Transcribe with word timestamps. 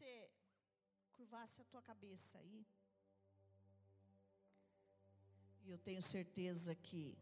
você 0.00 0.30
curvasse 1.12 1.60
a 1.60 1.64
tua 1.64 1.82
cabeça 1.82 2.38
aí. 2.38 2.66
E 5.62 5.70
eu 5.70 5.78
tenho 5.78 6.02
certeza 6.02 6.74
que 6.74 7.18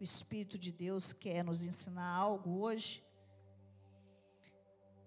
o 0.00 0.02
Espírito 0.02 0.58
de 0.58 0.72
Deus 0.72 1.12
quer 1.12 1.44
nos 1.44 1.62
ensinar 1.62 2.08
algo 2.08 2.58
hoje. 2.58 3.04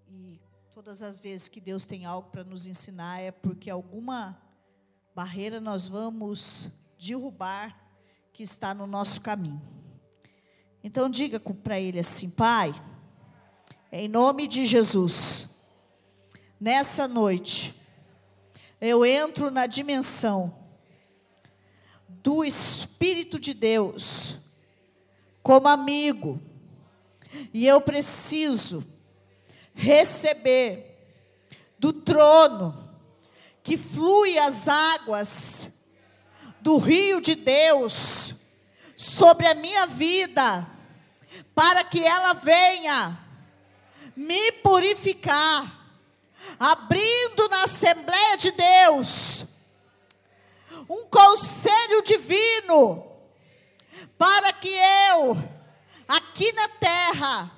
E 0.08 0.40
todas 0.72 1.02
as 1.02 1.20
vezes 1.20 1.48
que 1.48 1.60
Deus 1.60 1.84
tem 1.84 2.06
algo 2.06 2.30
para 2.30 2.44
nos 2.44 2.64
ensinar 2.64 3.20
é 3.20 3.30
porque 3.30 3.68
alguma 3.68 4.40
barreira 5.14 5.60
nós 5.60 5.86
vamos 5.86 6.70
derrubar 6.98 7.78
que 8.32 8.42
está 8.42 8.72
no 8.72 8.86
nosso 8.86 9.20
caminho. 9.20 9.60
Então 10.82 11.10
diga 11.10 11.38
para 11.38 11.78
ele 11.78 11.98
assim, 11.98 12.30
Pai, 12.30 12.72
em 13.92 14.08
nome 14.08 14.48
de 14.48 14.64
Jesus, 14.64 15.53
nessa 16.64 17.06
noite, 17.06 17.78
eu 18.80 19.04
entro 19.04 19.50
na 19.50 19.66
dimensão 19.66 20.56
do 22.08 22.42
Espírito 22.42 23.38
de 23.38 23.52
Deus 23.52 24.38
como 25.42 25.68
amigo, 25.68 26.40
e 27.52 27.66
eu 27.66 27.82
preciso 27.82 28.82
receber 29.74 31.06
do 31.78 31.92
trono 31.92 32.96
que 33.62 33.76
flui 33.76 34.38
as 34.38 34.66
águas 34.66 35.68
do 36.62 36.78
rio 36.78 37.20
de 37.20 37.34
Deus 37.34 38.36
sobre 38.96 39.46
a 39.46 39.54
minha 39.54 39.86
vida, 39.86 40.66
para 41.54 41.84
que 41.84 42.02
ela 42.02 42.32
venha 42.32 43.18
me 44.16 44.50
purificar, 44.50 45.83
abrindo 46.58 47.48
na 47.48 47.64
Assembleia 47.64 48.36
de 48.36 48.50
Deus 48.52 49.46
um 50.88 51.04
conselho 51.06 52.02
divino, 52.02 53.06
para 54.18 54.52
que 54.52 54.68
eu, 55.10 55.36
aqui 56.06 56.52
na 56.52 56.68
terra, 56.68 57.50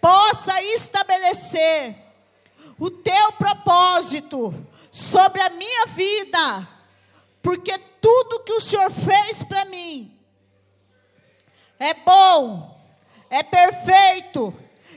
possa 0.00 0.62
estabelecer 0.62 1.96
o 2.78 2.90
teu 2.90 3.32
propósito 3.32 4.54
sobre 4.90 5.40
a 5.40 5.50
minha 5.50 5.86
vida, 5.86 6.68
porque 7.42 7.76
tudo 8.00 8.44
que 8.44 8.52
o 8.52 8.60
Senhor 8.60 8.90
fez 8.90 9.42
para 9.42 9.64
mim 9.64 10.14
é 11.78 11.94
bom, 11.94 12.76
é 13.30 13.42
perfeito 13.42 14.54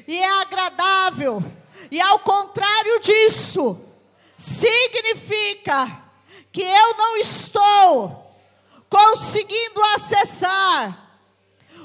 e 0.07 0.19
é 0.19 0.41
agradável, 0.41 1.43
e 1.89 1.99
ao 1.99 2.19
contrário 2.19 2.99
disso, 2.99 3.79
significa 4.37 6.01
que 6.51 6.61
eu 6.61 6.97
não 6.97 7.17
estou 7.17 8.35
conseguindo 8.89 9.81
acessar 9.95 11.17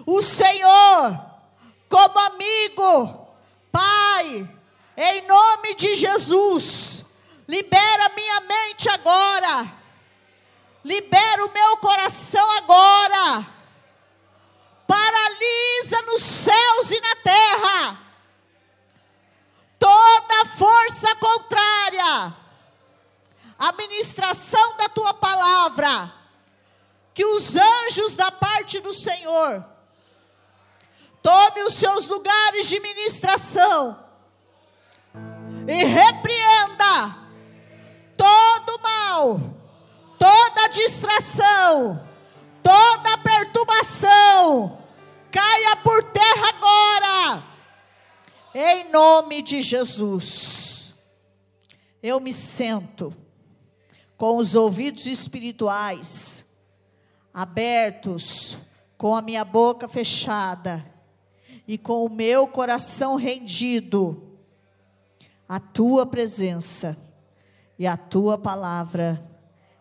o 0.07 0.23
Senhor 0.23 1.21
como 1.89 2.19
amigo, 2.19 3.27
Pai, 3.71 4.49
em 4.97 5.27
nome 5.27 5.75
de 5.75 5.95
Jesus, 5.95 7.05
libera 7.47 8.09
minha 8.11 8.41
mente 8.41 8.89
agora, 8.89 9.73
libera 10.85 11.45
o 11.45 11.53
meu 11.53 11.77
coração 11.77 12.51
agora, 12.53 13.47
paralisa 14.87 16.03
nos 16.07 16.23
céus 16.23 16.91
e 16.91 17.01
na 17.01 17.15
terra 17.17 18.06
toda 20.37 20.45
força 20.47 21.15
contrária. 21.17 22.35
À 23.59 23.73
ministração 23.73 24.77
da 24.77 24.89
tua 24.89 25.15
palavra, 25.15 26.13
que 27.15 27.25
os 27.25 27.57
anjos 27.57 28.15
da 28.15 28.31
parte 28.31 28.81
do 28.81 28.93
Senhor 28.93 29.65
tome 31.23 31.63
os 31.63 31.75
seus 31.75 32.07
lugares 32.07 32.69
de 32.69 32.79
ministração 32.81 33.99
e 35.67 35.85
repreenda 35.85 37.17
todo 38.15 38.83
mal, 38.83 39.41
toda 40.19 40.69
distração, 40.69 42.07
toda 42.63 43.19
perturbação, 43.19 44.83
caia 45.33 45.77
por 45.77 46.03
terra 46.03 46.49
agora, 46.51 47.56
em 48.59 48.91
nome 48.91 49.43
de 49.43 49.61
Jesus. 49.61 50.95
Eu 52.03 52.19
me 52.19 52.33
sento 52.33 53.15
com 54.17 54.39
os 54.39 54.55
ouvidos 54.55 55.07
espirituais 55.07 56.43
abertos, 57.35 58.57
com 58.97 59.15
a 59.15 59.21
minha 59.21 59.45
boca 59.45 59.87
fechada 59.87 60.85
e 61.69 61.77
com 61.77 62.07
o 62.07 62.09
meu 62.09 62.49
coração 62.49 63.17
rendido 63.17 64.39
à 65.47 65.61
tua 65.61 66.07
presença 66.07 66.97
e 67.79 67.87
à 67.87 67.95
tua 67.95 68.39
palavra, 68.39 69.23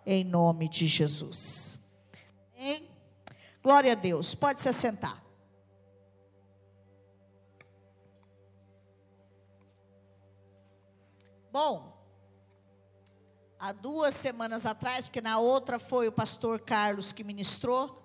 em 0.05 0.25
nome 0.25 0.67
de 0.67 0.85
Jesus. 0.85 1.79
Glória 3.63 3.93
a 3.93 3.95
Deus, 3.95 4.35
pode 4.35 4.59
se 4.59 4.67
assentar. 4.67 5.24
Bom, 11.55 11.97
há 13.57 13.71
duas 13.71 14.13
semanas 14.13 14.65
atrás, 14.65 15.05
porque 15.05 15.21
na 15.21 15.39
outra 15.39 15.79
foi 15.79 16.05
o 16.05 16.11
pastor 16.11 16.59
Carlos 16.59 17.13
que 17.13 17.23
ministrou, 17.23 17.97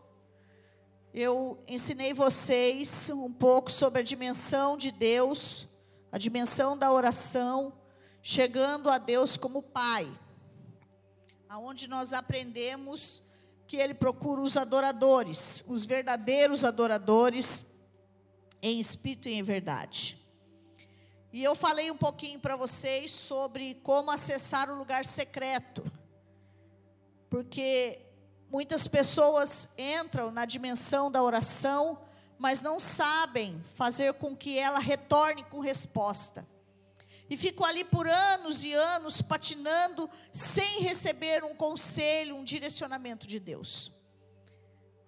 eu 1.12 1.60
ensinei 1.66 2.14
vocês 2.14 3.10
um 3.12 3.32
pouco 3.32 3.68
sobre 3.68 3.98
a 3.98 4.04
dimensão 4.04 4.76
de 4.76 4.92
Deus, 4.92 5.66
a 6.12 6.16
dimensão 6.16 6.78
da 6.78 6.92
oração, 6.92 7.72
chegando 8.22 8.88
a 8.88 8.98
Deus 8.98 9.36
como 9.36 9.60
Pai, 9.60 10.08
aonde 11.48 11.88
nós 11.88 12.12
aprendemos 12.12 13.20
que 13.66 13.78
Ele 13.78 13.94
procura 13.94 14.42
os 14.42 14.56
adoradores, 14.56 15.64
os 15.66 15.84
verdadeiros 15.84 16.64
adoradores, 16.64 17.66
em 18.62 18.78
espírito 18.78 19.28
e 19.28 19.32
em 19.32 19.42
verdade. 19.42 20.19
E 21.32 21.42
eu 21.44 21.54
falei 21.54 21.90
um 21.90 21.96
pouquinho 21.96 22.40
para 22.40 22.56
vocês 22.56 23.12
sobre 23.12 23.74
como 23.82 24.10
acessar 24.10 24.70
o 24.70 24.76
lugar 24.76 25.06
secreto, 25.06 25.90
porque 27.28 28.04
Muitas 28.50 28.88
pessoas 28.88 29.68
entram 29.78 30.32
na 30.32 30.44
dimensão 30.44 31.08
da 31.08 31.22
oração, 31.22 32.00
mas 32.36 32.60
não 32.62 32.80
sabem 32.80 33.62
fazer 33.76 34.12
com 34.14 34.36
que 34.36 34.58
ela 34.58 34.80
retorne 34.80 35.44
com 35.44 35.60
resposta. 35.60 36.44
E 37.28 37.36
ficam 37.36 37.64
ali 37.64 37.84
por 37.84 38.08
anos 38.08 38.64
e 38.64 38.72
anos 38.72 39.22
patinando, 39.22 40.10
sem 40.32 40.80
receber 40.80 41.44
um 41.44 41.54
conselho, 41.54 42.34
um 42.34 42.42
direcionamento 42.42 43.24
de 43.24 43.38
Deus. 43.38 43.92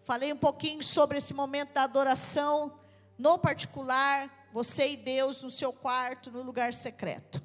Falei 0.04 0.32
um 0.32 0.38
pouquinho 0.38 0.80
sobre 0.80 1.18
esse 1.18 1.34
momento 1.34 1.72
da 1.72 1.82
adoração, 1.82 2.78
no 3.18 3.40
particular, 3.40 4.41
você 4.52 4.90
e 4.90 4.96
Deus 4.96 5.42
no 5.42 5.50
seu 5.50 5.72
quarto, 5.72 6.30
no 6.30 6.42
lugar 6.42 6.74
secreto. 6.74 7.42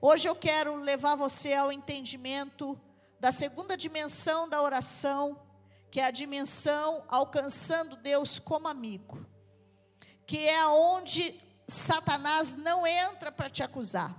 Hoje 0.00 0.26
eu 0.26 0.34
quero 0.34 0.74
levar 0.76 1.14
você 1.14 1.52
ao 1.52 1.70
entendimento 1.70 2.80
da 3.20 3.30
segunda 3.30 3.76
dimensão 3.76 4.48
da 4.48 4.62
oração, 4.62 5.40
que 5.90 6.00
é 6.00 6.04
a 6.04 6.10
dimensão 6.10 7.04
alcançando 7.06 7.96
Deus 7.96 8.38
como 8.38 8.66
amigo, 8.66 9.24
que 10.26 10.48
é 10.48 10.66
onde 10.66 11.38
Satanás 11.68 12.56
não 12.56 12.86
entra 12.86 13.30
para 13.30 13.50
te 13.50 13.62
acusar. 13.62 14.16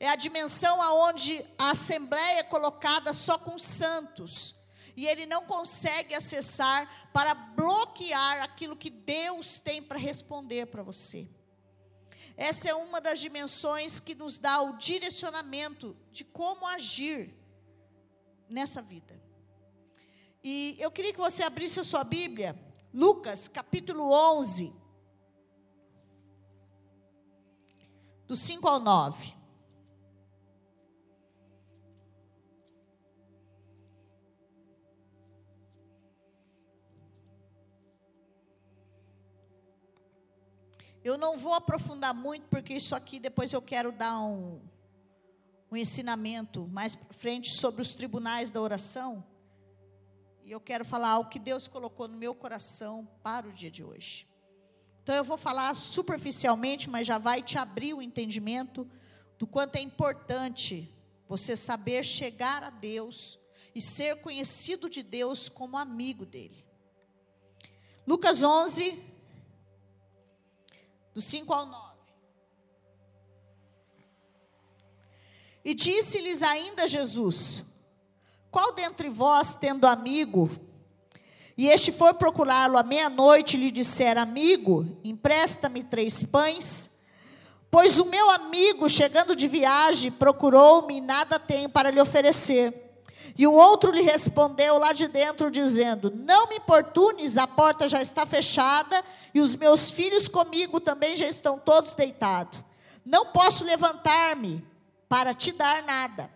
É 0.00 0.08
a 0.08 0.16
dimensão 0.16 0.82
aonde 0.82 1.46
a 1.56 1.70
assembleia 1.70 2.40
é 2.40 2.42
colocada 2.42 3.12
só 3.14 3.38
com 3.38 3.56
santos 3.56 4.54
e 4.96 5.06
ele 5.06 5.26
não 5.26 5.44
consegue 5.44 6.14
acessar 6.14 7.10
para 7.12 7.34
bloquear 7.34 8.42
aquilo 8.42 8.76
que 8.76 8.90
Deus 8.90 9.60
tem 9.60 9.82
para 9.82 9.98
responder 9.98 10.66
para 10.66 10.82
você. 10.82 11.28
Essa 12.36 12.68
é 12.68 12.74
uma 12.74 13.00
das 13.00 13.20
dimensões 13.20 14.00
que 14.00 14.14
nos 14.14 14.38
dá 14.38 14.60
o 14.60 14.76
direcionamento 14.76 15.96
de 16.10 16.24
como 16.24 16.66
agir 16.66 17.34
nessa 18.48 18.82
vida. 18.82 19.22
E 20.42 20.76
eu 20.78 20.90
queria 20.90 21.12
que 21.12 21.18
você 21.18 21.42
abrisse 21.42 21.80
a 21.80 21.84
sua 21.84 22.04
Bíblia, 22.04 22.58
Lucas 22.92 23.48
capítulo 23.48 24.12
11, 24.12 24.72
do 28.26 28.36
5 28.36 28.68
ao 28.68 28.80
9. 28.80 29.34
Eu 41.04 41.18
não 41.18 41.36
vou 41.36 41.52
aprofundar 41.52 42.14
muito, 42.14 42.48
porque 42.48 42.72
isso 42.72 42.96
aqui 42.96 43.20
depois 43.20 43.52
eu 43.52 43.60
quero 43.60 43.92
dar 43.92 44.18
um, 44.20 44.58
um 45.70 45.76
ensinamento 45.76 46.66
mais 46.68 46.96
para 46.96 47.12
frente 47.12 47.52
sobre 47.52 47.82
os 47.82 47.94
tribunais 47.94 48.50
da 48.50 48.58
oração. 48.58 49.22
E 50.42 50.50
eu 50.50 50.58
quero 50.58 50.82
falar 50.82 51.18
o 51.18 51.28
que 51.28 51.38
Deus 51.38 51.68
colocou 51.68 52.08
no 52.08 52.16
meu 52.16 52.34
coração 52.34 53.06
para 53.22 53.46
o 53.46 53.52
dia 53.52 53.70
de 53.70 53.84
hoje. 53.84 54.26
Então 55.02 55.14
eu 55.14 55.22
vou 55.22 55.36
falar 55.36 55.74
superficialmente, 55.74 56.88
mas 56.88 57.06
já 57.06 57.18
vai 57.18 57.42
te 57.42 57.58
abrir 57.58 57.92
o 57.92 58.00
entendimento 58.00 58.90
do 59.38 59.46
quanto 59.46 59.76
é 59.76 59.82
importante 59.82 60.90
você 61.28 61.54
saber 61.54 62.02
chegar 62.02 62.64
a 62.64 62.70
Deus 62.70 63.38
e 63.74 63.80
ser 63.80 64.22
conhecido 64.22 64.88
de 64.88 65.02
Deus 65.02 65.50
como 65.50 65.76
amigo 65.76 66.24
dele. 66.24 66.64
Lucas 68.06 68.42
11, 68.42 69.12
do 71.14 71.20
5 71.20 71.52
ao 71.52 71.66
9. 71.66 71.94
E 75.64 75.72
disse-lhes 75.72 76.42
ainda 76.42 76.86
Jesus: 76.86 77.62
Qual 78.50 78.72
dentre 78.72 79.08
vós, 79.08 79.54
tendo 79.54 79.86
amigo, 79.86 80.50
e 81.56 81.68
este 81.68 81.92
foi 81.92 82.12
procurá-lo 82.14 82.76
à 82.76 82.82
meia-noite 82.82 83.56
lhe 83.56 83.70
disser: 83.70 84.18
Amigo, 84.18 84.98
empresta-me 85.04 85.84
três 85.84 86.24
pães. 86.24 86.90
Pois 87.70 87.98
o 87.98 88.04
meu 88.04 88.30
amigo, 88.30 88.88
chegando 88.88 89.34
de 89.34 89.48
viagem, 89.48 90.10
procurou-me 90.10 90.96
e 90.96 91.00
nada 91.00 91.38
tenho 91.38 91.68
para 91.68 91.90
lhe 91.90 92.00
oferecer. 92.00 92.83
E 93.36 93.46
o 93.46 93.52
outro 93.52 93.90
lhe 93.90 94.02
respondeu 94.02 94.78
lá 94.78 94.92
de 94.92 95.08
dentro, 95.08 95.50
dizendo: 95.50 96.12
Não 96.14 96.48
me 96.48 96.56
importunes, 96.56 97.36
a 97.36 97.46
porta 97.46 97.88
já 97.88 98.00
está 98.00 98.24
fechada 98.24 99.04
e 99.32 99.40
os 99.40 99.56
meus 99.56 99.90
filhos 99.90 100.28
comigo 100.28 100.80
também 100.80 101.16
já 101.16 101.26
estão 101.26 101.58
todos 101.58 101.94
deitados. 101.94 102.60
Não 103.04 103.26
posso 103.26 103.64
levantar-me 103.64 104.64
para 105.08 105.34
te 105.34 105.52
dar 105.52 105.82
nada. 105.82 106.30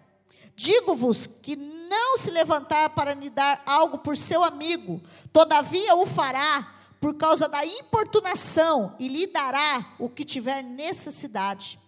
Digo-vos 0.56 1.26
que 1.26 1.54
não 1.54 2.18
se 2.18 2.32
levantar 2.32 2.90
para 2.90 3.14
lhe 3.14 3.30
dar 3.30 3.62
algo 3.64 3.98
por 3.98 4.16
seu 4.16 4.42
amigo, 4.42 5.00
todavia 5.32 5.94
o 5.94 6.04
fará 6.04 6.74
por 7.00 7.14
causa 7.14 7.48
da 7.48 7.64
importunação 7.64 8.96
e 8.98 9.06
lhe 9.06 9.28
dará 9.28 9.94
o 10.00 10.08
que 10.08 10.24
tiver 10.24 10.64
necessidade. 10.64 11.78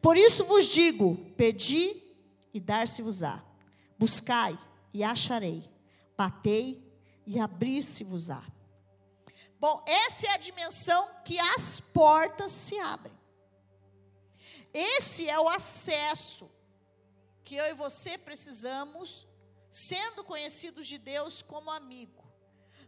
Por 0.00 0.16
isso 0.16 0.44
vos 0.44 0.66
digo: 0.66 1.16
pedi 1.36 2.00
e 2.54 2.60
dar-se-vos-á, 2.60 3.42
buscai 4.02 4.58
e 4.92 5.04
acharei, 5.04 5.62
batei 6.16 6.92
e 7.24 7.38
abrir-se-vos-á. 7.38 8.42
Bom, 9.60 9.80
essa 9.86 10.26
é 10.26 10.30
a 10.30 10.36
dimensão 10.36 11.08
que 11.24 11.38
as 11.38 11.78
portas 11.78 12.50
se 12.50 12.76
abrem. 12.80 13.16
Esse 14.74 15.28
é 15.28 15.38
o 15.38 15.48
acesso 15.48 16.50
que 17.44 17.54
eu 17.54 17.64
e 17.66 17.74
você 17.74 18.18
precisamos, 18.18 19.24
sendo 19.70 20.24
conhecidos 20.24 20.88
de 20.88 20.98
Deus 20.98 21.40
como 21.40 21.70
amigo. 21.70 22.24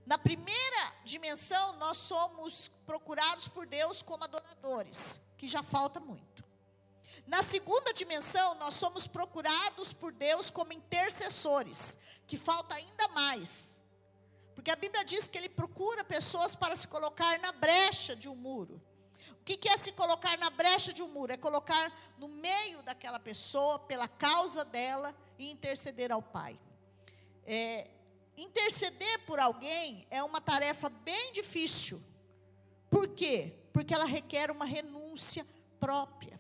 Na 0.05 0.19
primeira 0.19 0.83
dimensão, 1.05 1.75
nós 1.75 1.97
somos 1.97 2.67
procurados 2.85 3.47
por 3.47 3.67
Deus 3.67 4.03
como 4.03 4.25
adoradores, 4.25 5.21
que 5.39 5.47
já 5.47 5.63
falta 5.63 6.01
muito. 6.01 6.34
Na 7.27 7.43
segunda 7.43 7.93
dimensão, 7.93 8.55
nós 8.57 8.75
somos 8.75 9.07
procurados 9.07 9.93
por 9.93 10.13
Deus 10.13 10.51
como 10.51 10.73
intercessores, 10.73 11.99
que 12.27 12.37
falta 12.37 12.75
ainda 12.75 13.09
mais. 13.09 13.81
Porque 14.55 14.71
a 14.71 14.77
Bíblia 14.77 15.05
diz 15.05 15.27
que 15.27 15.37
ele 15.37 15.49
procura 15.49 16.05
pessoas 16.05 16.55
para 16.55 16.77
se 16.77 16.87
colocar 16.87 17.39
na 17.41 17.53
brecha 17.53 18.15
de 18.15 18.29
um 18.29 18.37
muro. 18.37 18.81
O 19.33 19.45
que, 19.45 19.69
é 19.69 19.77
se 19.77 19.93
colocar 19.93 20.39
na 20.39 20.49
brecha 20.49 20.93
de 20.93 21.03
um 21.03 21.09
muro? 21.09 21.33
É 21.33 21.37
colocar 21.37 21.93
no 22.19 22.29
meio 22.29 22.83
daquela 22.83 23.21
pessoa, 23.21 23.79
pela 23.79 24.09
causa 24.09 24.65
dela, 24.65 25.15
e 25.39 25.51
interceder 25.51 26.11
ao 26.11 26.23
Pai. 26.23 26.59
É, 27.45 27.89
interceder 28.37 29.21
por 29.27 29.39
alguém 29.39 30.07
é 30.11 30.23
uma 30.23 30.41
tarefa 30.41 30.89
bem 30.89 31.33
difícil. 31.33 32.03
Por 32.91 33.09
quê? 33.09 33.53
Porque 33.73 33.93
ela 33.93 34.07
requer 34.07 34.51
uma 34.51 34.65
renúncia 34.65 35.47
própria. 35.79 36.34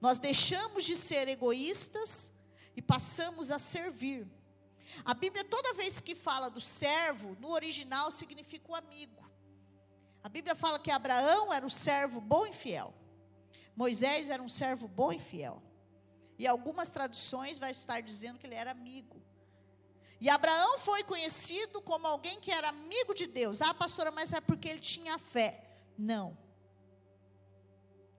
Nós 0.00 0.18
deixamos 0.18 0.84
de 0.84 0.96
ser 0.96 1.28
egoístas 1.28 2.30
e 2.76 2.82
passamos 2.82 3.50
a 3.50 3.58
servir. 3.58 4.26
A 5.04 5.14
Bíblia, 5.14 5.44
toda 5.44 5.74
vez 5.74 6.00
que 6.00 6.14
fala 6.14 6.48
do 6.48 6.60
servo, 6.60 7.36
no 7.40 7.50
original 7.50 8.10
significa 8.10 8.70
o 8.70 8.74
amigo. 8.74 9.28
A 10.22 10.28
Bíblia 10.28 10.54
fala 10.54 10.78
que 10.78 10.90
Abraão 10.90 11.52
era 11.52 11.64
um 11.64 11.70
servo 11.70 12.20
bom 12.20 12.46
e 12.46 12.52
fiel. 12.52 12.94
Moisés 13.74 14.30
era 14.30 14.42
um 14.42 14.48
servo 14.48 14.88
bom 14.88 15.12
e 15.12 15.18
fiel. 15.18 15.62
E 16.38 16.46
algumas 16.46 16.90
traduções 16.90 17.58
vai 17.58 17.70
estar 17.70 18.00
dizendo 18.00 18.38
que 18.38 18.46
ele 18.46 18.54
era 18.54 18.70
amigo. 18.70 19.20
E 20.20 20.28
Abraão 20.28 20.78
foi 20.80 21.04
conhecido 21.04 21.80
como 21.80 22.06
alguém 22.06 22.40
que 22.40 22.50
era 22.50 22.68
amigo 22.68 23.14
de 23.14 23.26
Deus. 23.26 23.62
Ah, 23.62 23.72
pastora, 23.72 24.10
mas 24.10 24.32
é 24.32 24.40
porque 24.40 24.68
ele 24.68 24.80
tinha 24.80 25.18
fé. 25.18 25.64
Não. 25.96 26.36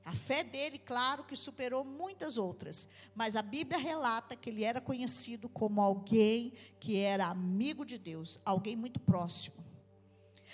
A 0.09 0.11
fé 0.11 0.43
dele, 0.43 0.79
claro, 0.79 1.23
que 1.23 1.35
superou 1.35 1.85
muitas 1.85 2.35
outras. 2.35 2.87
Mas 3.13 3.35
a 3.35 3.43
Bíblia 3.43 3.77
relata 3.77 4.35
que 4.35 4.49
ele 4.49 4.63
era 4.63 4.81
conhecido 4.81 5.47
como 5.47 5.79
alguém 5.79 6.51
que 6.79 6.97
era 6.97 7.27
amigo 7.27 7.85
de 7.85 7.99
Deus, 7.99 8.39
alguém 8.43 8.75
muito 8.75 8.99
próximo. 8.99 9.63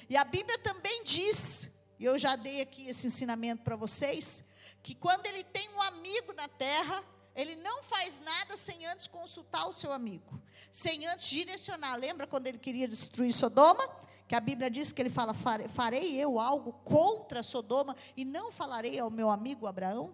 E 0.10 0.18
a 0.18 0.26
Bíblia 0.26 0.60
também 0.60 1.06
diz, 1.06 1.70
e 1.98 2.04
eu 2.04 2.20
já 2.20 2.36
dei 2.36 2.60
aqui 2.60 2.90
esse 2.90 3.08
ensinamento 3.08 3.64
para 3.64 3.78
vocês, 3.78 4.44
que 4.84 4.94
quando 4.94 5.26
ele 5.26 5.42
tem 5.46 5.70
um 5.70 5.82
amigo 5.84 6.34
na 6.34 6.50
terra, 6.50 7.02
ele 7.34 7.56
não 7.56 7.82
faz 7.82 8.20
nada 8.20 8.58
sem 8.58 8.86
antes 8.88 9.08
consultar 9.08 9.68
o 9.68 9.74
seu 9.74 9.94
amigo, 9.94 10.38
sem 10.70 11.08
antes 11.08 11.28
direcionar. 11.28 11.96
Lembra 11.96 12.28
quando 12.28 12.48
ele 12.48 12.58
queria 12.58 12.90
destruir 12.90 13.32
Sodoma? 13.32 13.90
Que 14.28 14.36
a 14.36 14.40
Bíblia 14.40 14.70
diz 14.70 14.92
que 14.92 15.02
ele 15.02 15.10
fala: 15.10 15.34
Farei 15.34 16.16
eu 16.16 16.40
algo 16.40 16.74
contra 16.84 17.44
Sodoma 17.44 17.96
e 18.18 18.26
não 18.26 18.52
falarei 18.52 19.00
ao 19.00 19.10
meu 19.10 19.30
amigo 19.30 19.68
Abraão? 19.68 20.14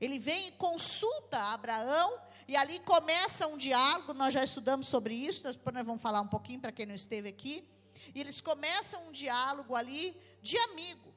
Ele 0.00 0.18
vem 0.18 0.48
e 0.48 0.52
consulta 0.52 1.38
Abraão, 1.52 2.18
e 2.48 2.56
ali 2.56 2.80
começa 2.80 3.46
um 3.46 3.58
diálogo. 3.58 4.14
Nós 4.14 4.32
já 4.32 4.42
estudamos 4.42 4.88
sobre 4.88 5.14
isso, 5.14 5.44
depois 5.44 5.74
nós 5.74 5.86
vamos 5.86 6.00
falar 6.00 6.22
um 6.22 6.26
pouquinho 6.26 6.60
para 6.60 6.72
quem 6.72 6.86
não 6.86 6.94
esteve 6.94 7.28
aqui. 7.28 7.68
E 8.14 8.20
eles 8.20 8.40
começam 8.40 9.08
um 9.08 9.12
diálogo 9.12 9.76
ali 9.76 10.16
de 10.40 10.56
amigo. 10.56 11.14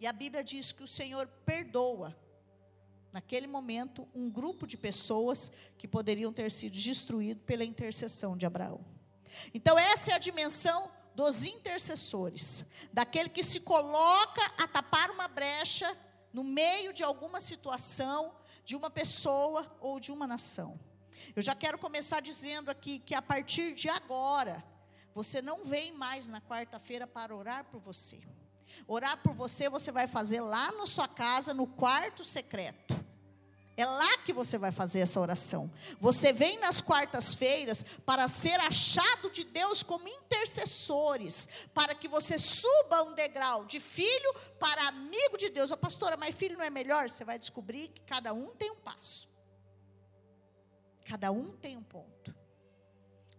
E 0.00 0.06
a 0.06 0.12
Bíblia 0.12 0.42
diz 0.42 0.72
que 0.72 0.82
o 0.82 0.86
Senhor 0.86 1.28
perdoa, 1.44 2.16
naquele 3.12 3.46
momento, 3.46 4.08
um 4.14 4.30
grupo 4.30 4.66
de 4.66 4.78
pessoas 4.78 5.52
que 5.76 5.86
poderiam 5.86 6.32
ter 6.32 6.50
sido 6.50 6.72
destruídos 6.72 7.44
pela 7.44 7.64
intercessão 7.64 8.34
de 8.34 8.46
Abraão. 8.46 8.91
Então, 9.52 9.78
essa 9.78 10.12
é 10.12 10.14
a 10.14 10.18
dimensão 10.18 10.90
dos 11.14 11.44
intercessores, 11.44 12.64
daquele 12.92 13.28
que 13.28 13.42
se 13.42 13.60
coloca 13.60 14.42
a 14.58 14.66
tapar 14.66 15.10
uma 15.10 15.28
brecha 15.28 15.96
no 16.32 16.42
meio 16.42 16.92
de 16.92 17.02
alguma 17.02 17.40
situação, 17.40 18.34
de 18.64 18.74
uma 18.74 18.90
pessoa 18.90 19.76
ou 19.80 20.00
de 20.00 20.10
uma 20.10 20.26
nação. 20.26 20.78
Eu 21.36 21.42
já 21.42 21.54
quero 21.54 21.78
começar 21.78 22.20
dizendo 22.20 22.70
aqui 22.70 22.98
que 22.98 23.14
a 23.14 23.22
partir 23.22 23.74
de 23.74 23.88
agora, 23.88 24.64
você 25.14 25.42
não 25.42 25.64
vem 25.64 25.92
mais 25.92 26.28
na 26.28 26.40
quarta-feira 26.40 27.06
para 27.06 27.34
orar 27.36 27.64
por 27.64 27.80
você. 27.80 28.20
Orar 28.88 29.18
por 29.18 29.34
você, 29.34 29.68
você 29.68 29.92
vai 29.92 30.06
fazer 30.06 30.40
lá 30.40 30.72
na 30.72 30.86
sua 30.86 31.06
casa, 31.06 31.52
no 31.52 31.66
quarto 31.66 32.24
secreto. 32.24 33.01
É 33.76 33.86
lá 33.86 34.18
que 34.18 34.32
você 34.32 34.58
vai 34.58 34.70
fazer 34.70 35.00
essa 35.00 35.18
oração. 35.18 35.70
Você 35.98 36.32
vem 36.32 36.58
nas 36.58 36.80
quartas-feiras 36.80 37.84
para 38.04 38.28
ser 38.28 38.60
achado 38.60 39.30
de 39.30 39.44
Deus 39.44 39.82
como 39.82 40.06
intercessores, 40.08 41.48
para 41.72 41.94
que 41.94 42.06
você 42.06 42.38
suba 42.38 43.02
um 43.02 43.14
degrau 43.14 43.64
de 43.64 43.80
filho 43.80 44.34
para 44.58 44.88
amigo 44.88 45.38
de 45.38 45.48
Deus. 45.48 45.70
Ô 45.70 45.76
pastora, 45.76 46.16
mas 46.16 46.34
filho 46.34 46.58
não 46.58 46.64
é 46.64 46.70
melhor? 46.70 47.08
Você 47.08 47.24
vai 47.24 47.38
descobrir 47.38 47.88
que 47.88 48.02
cada 48.02 48.32
um 48.34 48.48
tem 48.54 48.70
um 48.70 48.76
passo. 48.76 49.28
Cada 51.06 51.32
um 51.32 51.56
tem 51.56 51.76
um 51.76 51.82
ponto. 51.82 52.41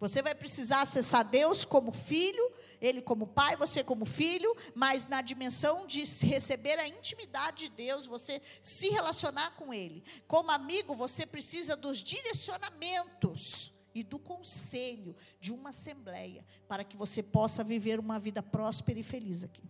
Você 0.04 0.22
vai 0.22 0.36
precisar 0.36 0.82
acessar 0.82 1.24
Deus 1.24 1.64
como 1.64 1.94
filho, 1.94 2.52
Ele 2.82 3.02
como 3.02 3.26
pai, 3.26 3.56
você 3.56 3.82
como 3.82 4.04
filho, 4.06 4.54
mas 4.76 5.08
na 5.08 5.22
dimensão 5.22 5.86
de 5.86 6.04
receber 6.26 6.78
a 6.78 6.86
intimidade 6.86 7.70
de 7.70 7.70
Deus, 7.70 8.06
você 8.06 8.42
se 8.62 8.90
relacionar 8.90 9.52
com 9.52 9.74
Ele. 9.74 10.04
Como 10.28 10.52
amigo, 10.52 10.94
você 10.94 11.26
precisa 11.26 11.78
dos 11.78 12.00
direcionamentos 12.04 13.72
e 13.96 14.04
do 14.04 14.20
conselho 14.20 15.16
de 15.40 15.54
uma 15.54 15.70
assembleia, 15.70 16.46
para 16.68 16.84
que 16.84 16.98
você 16.98 17.24
possa 17.24 17.64
viver 17.64 17.98
uma 17.98 18.20
vida 18.20 18.44
próspera 18.44 19.00
e 19.00 19.04
feliz 19.04 19.42
aqui. 19.42 19.64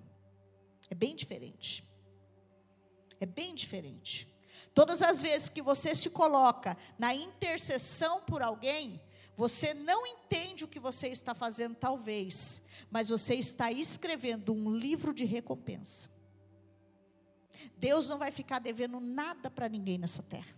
É 0.89 0.95
bem 0.95 1.15
diferente. 1.15 1.87
É 3.19 3.27
bem 3.27 3.53
diferente. 3.53 4.27
Todas 4.73 5.03
as 5.03 5.21
vezes 5.21 5.47
que 5.47 5.61
você 5.61 5.93
se 5.93 6.09
coloca 6.09 6.75
na 6.97 7.13
intercessão 7.13 8.23
por 8.23 8.41
alguém, 8.41 8.99
você 9.35 9.73
não 9.73 10.05
entende 10.05 10.63
o 10.63 10.67
que 10.67 10.79
você 10.79 11.07
está 11.07 11.33
fazendo, 11.33 11.75
talvez, 11.75 12.61
mas 12.91 13.09
você 13.09 13.35
está 13.35 13.71
escrevendo 13.71 14.53
um 14.53 14.69
livro 14.69 15.13
de 15.13 15.25
recompensa. 15.25 16.09
Deus 17.77 18.07
não 18.07 18.19
vai 18.19 18.31
ficar 18.31 18.59
devendo 18.59 18.99
nada 18.99 19.49
para 19.49 19.67
ninguém 19.67 19.97
nessa 19.97 20.21
terra. 20.21 20.55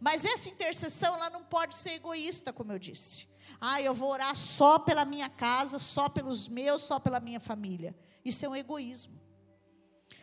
Mas 0.00 0.24
essa 0.24 0.48
intercessão, 0.48 1.14
ela 1.14 1.30
não 1.30 1.44
pode 1.44 1.76
ser 1.76 1.92
egoísta, 1.92 2.52
como 2.52 2.72
eu 2.72 2.78
disse. 2.78 3.28
Ah, 3.60 3.80
eu 3.80 3.94
vou 3.94 4.10
orar 4.10 4.34
só 4.34 4.78
pela 4.78 5.04
minha 5.04 5.28
casa, 5.28 5.78
só 5.78 6.08
pelos 6.08 6.48
meus, 6.48 6.82
só 6.82 6.98
pela 6.98 7.20
minha 7.20 7.38
família. 7.38 7.94
Isso 8.24 8.44
é 8.44 8.48
um 8.48 8.56
egoísmo. 8.56 9.21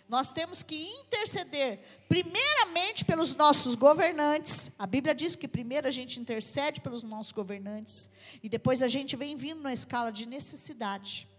Nós 0.10 0.34
temos 0.34 0.64
que 0.64 0.76
interceder, 1.02 1.80
primeiramente 2.08 3.06
pelos 3.06 3.36
nossos 3.36 3.76
governantes. 3.76 4.72
A 4.80 4.88
Bíblia 4.88 5.14
diz 5.14 5.36
que 5.36 5.48
primeiro 5.48 5.88
a 5.88 5.92
gente 5.92 6.20
intercede 6.20 6.82
pelos 6.82 7.04
nossos 7.04 7.32
governantes, 7.32 8.10
e 8.42 8.50
depois 8.50 8.82
a 8.82 8.88
gente 8.88 9.16
vem 9.16 9.36
vindo 9.36 9.62
na 9.62 9.72
escala 9.72 10.12
de 10.12 10.26
necessidade. 10.26 11.30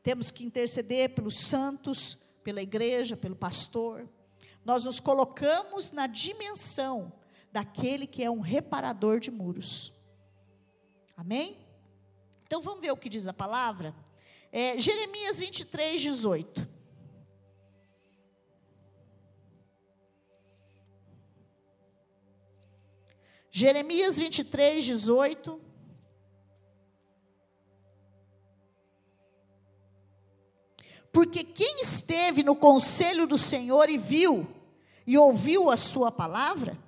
Temos 0.00 0.30
que 0.30 0.44
interceder 0.44 1.10
pelos 1.10 1.36
santos, 1.38 2.16
pela 2.44 2.62
igreja, 2.62 3.16
pelo 3.16 3.34
pastor. 3.34 4.08
Nós 4.64 4.84
nos 4.84 5.00
colocamos 5.00 5.90
na 5.90 6.06
dimensão 6.06 7.12
daquele 7.50 8.06
que 8.06 8.22
é 8.22 8.30
um 8.30 8.38
reparador 8.38 9.18
de 9.18 9.32
muros. 9.32 9.92
Amém? 11.16 11.58
Então 12.46 12.62
vamos 12.62 12.80
ver 12.80 12.92
o 12.92 12.96
que 12.96 13.08
diz 13.08 13.26
a 13.26 13.32
palavra? 13.32 13.92
É, 14.52 14.78
Jeremias 14.78 15.40
23, 15.40 16.00
18. 16.00 16.77
Jeremias 23.58 24.16
23, 24.16 24.84
18. 24.84 25.60
Porque 31.10 31.42
quem 31.42 31.80
esteve 31.80 32.44
no 32.44 32.54
conselho 32.54 33.26
do 33.26 33.36
Senhor 33.36 33.90
e 33.90 33.98
viu, 33.98 34.46
e 35.04 35.18
ouviu 35.18 35.70
a 35.70 35.76
sua 35.76 36.12
palavra, 36.12 36.78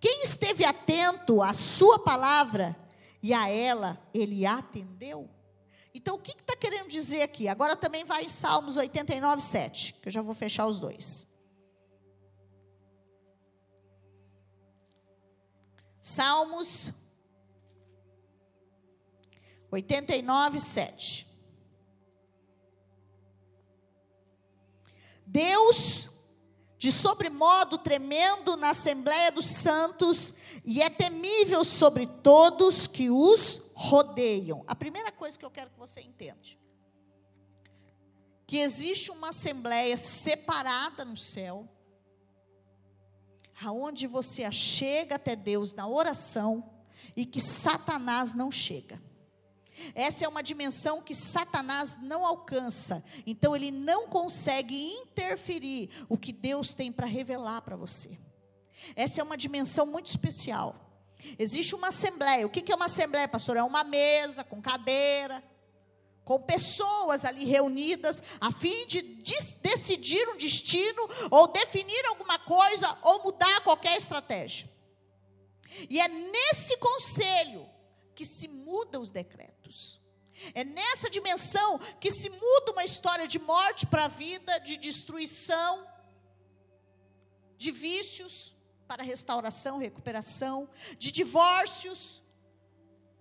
quem 0.00 0.22
esteve 0.22 0.64
atento 0.64 1.42
à 1.42 1.52
sua 1.52 1.98
palavra 1.98 2.74
e 3.22 3.34
a 3.34 3.50
ela 3.50 4.00
ele 4.14 4.46
atendeu? 4.46 5.28
Então, 5.94 6.16
o 6.16 6.18
que 6.18 6.30
está 6.30 6.56
que 6.56 6.70
querendo 6.70 6.88
dizer 6.88 7.20
aqui? 7.20 7.48
Agora 7.48 7.76
também 7.76 8.02
vai 8.02 8.24
em 8.24 8.30
Salmos 8.30 8.78
89, 8.78 9.42
7, 9.42 9.94
que 10.00 10.08
eu 10.08 10.12
já 10.12 10.22
vou 10.22 10.34
fechar 10.34 10.66
os 10.66 10.80
dois. 10.80 11.33
Salmos 16.06 16.92
89, 19.70 20.60
7. 20.60 21.26
Deus 25.24 26.10
de 26.76 26.92
sobremodo 26.92 27.78
tremendo 27.78 28.54
na 28.54 28.68
Assembleia 28.68 29.32
dos 29.32 29.46
Santos, 29.46 30.34
e 30.62 30.82
é 30.82 30.90
temível 30.90 31.64
sobre 31.64 32.06
todos 32.06 32.86
que 32.86 33.08
os 33.08 33.62
rodeiam. 33.74 34.62
A 34.66 34.74
primeira 34.74 35.10
coisa 35.10 35.38
que 35.38 35.44
eu 35.46 35.50
quero 35.50 35.70
que 35.70 35.78
você 35.78 36.02
entenda: 36.02 36.38
que 38.46 38.58
existe 38.58 39.10
uma 39.10 39.30
Assembleia 39.30 39.96
separada 39.96 41.02
no 41.02 41.16
céu, 41.16 41.66
aonde 43.62 44.06
você 44.06 44.50
chega 44.50 45.16
até 45.16 45.36
Deus 45.36 45.74
na 45.74 45.88
oração, 45.88 46.70
e 47.16 47.24
que 47.24 47.40
Satanás 47.40 48.34
não 48.34 48.50
chega. 48.50 49.00
Essa 49.94 50.24
é 50.24 50.28
uma 50.28 50.42
dimensão 50.42 51.02
que 51.02 51.14
Satanás 51.14 51.98
não 52.00 52.24
alcança. 52.24 53.04
Então 53.26 53.54
ele 53.54 53.70
não 53.70 54.08
consegue 54.08 54.76
interferir 54.76 55.90
o 56.08 56.16
que 56.16 56.32
Deus 56.32 56.74
tem 56.74 56.92
para 56.92 57.06
revelar 57.06 57.62
para 57.62 57.76
você. 57.76 58.18
Essa 58.94 59.20
é 59.20 59.24
uma 59.24 59.36
dimensão 59.36 59.86
muito 59.86 60.06
especial. 60.06 60.76
Existe 61.38 61.74
uma 61.74 61.88
assembleia. 61.88 62.46
O 62.46 62.50
que 62.50 62.70
é 62.70 62.76
uma 62.76 62.86
assembleia, 62.86 63.26
pastor? 63.26 63.56
É 63.56 63.62
uma 63.62 63.82
mesa 63.82 64.44
com 64.44 64.60
cadeira, 64.60 65.42
com 66.24 66.40
pessoas 66.40 67.24
ali 67.24 67.44
reunidas, 67.44 68.22
a 68.40 68.50
fim 68.50 68.86
de 68.86 69.02
decidir 69.60 70.26
um 70.30 70.36
destino, 70.36 71.08
ou 71.30 71.46
definir 71.48 72.04
alguma 72.06 72.38
coisa, 72.38 72.96
ou 73.02 73.22
mudar 73.22 73.60
qualquer 73.60 73.96
estratégia. 73.96 74.70
E 75.90 76.00
é 76.00 76.08
nesse 76.08 76.76
conselho 76.78 77.68
que 78.14 78.24
se 78.24 78.48
mudam 78.48 79.02
os 79.02 79.10
decretos. 79.10 80.00
É 80.54 80.64
nessa 80.64 81.10
dimensão 81.10 81.78
que 82.00 82.10
se 82.10 82.28
muda 82.28 82.72
uma 82.72 82.84
história 82.84 83.26
de 83.26 83.38
morte 83.38 83.86
para 83.86 84.04
a 84.04 84.08
vida, 84.08 84.58
de 84.58 84.76
destruição, 84.76 85.86
de 87.56 87.70
vícios 87.70 88.54
para 88.86 89.02
restauração, 89.02 89.78
recuperação, 89.78 90.68
de 90.98 91.12
divórcios 91.12 92.22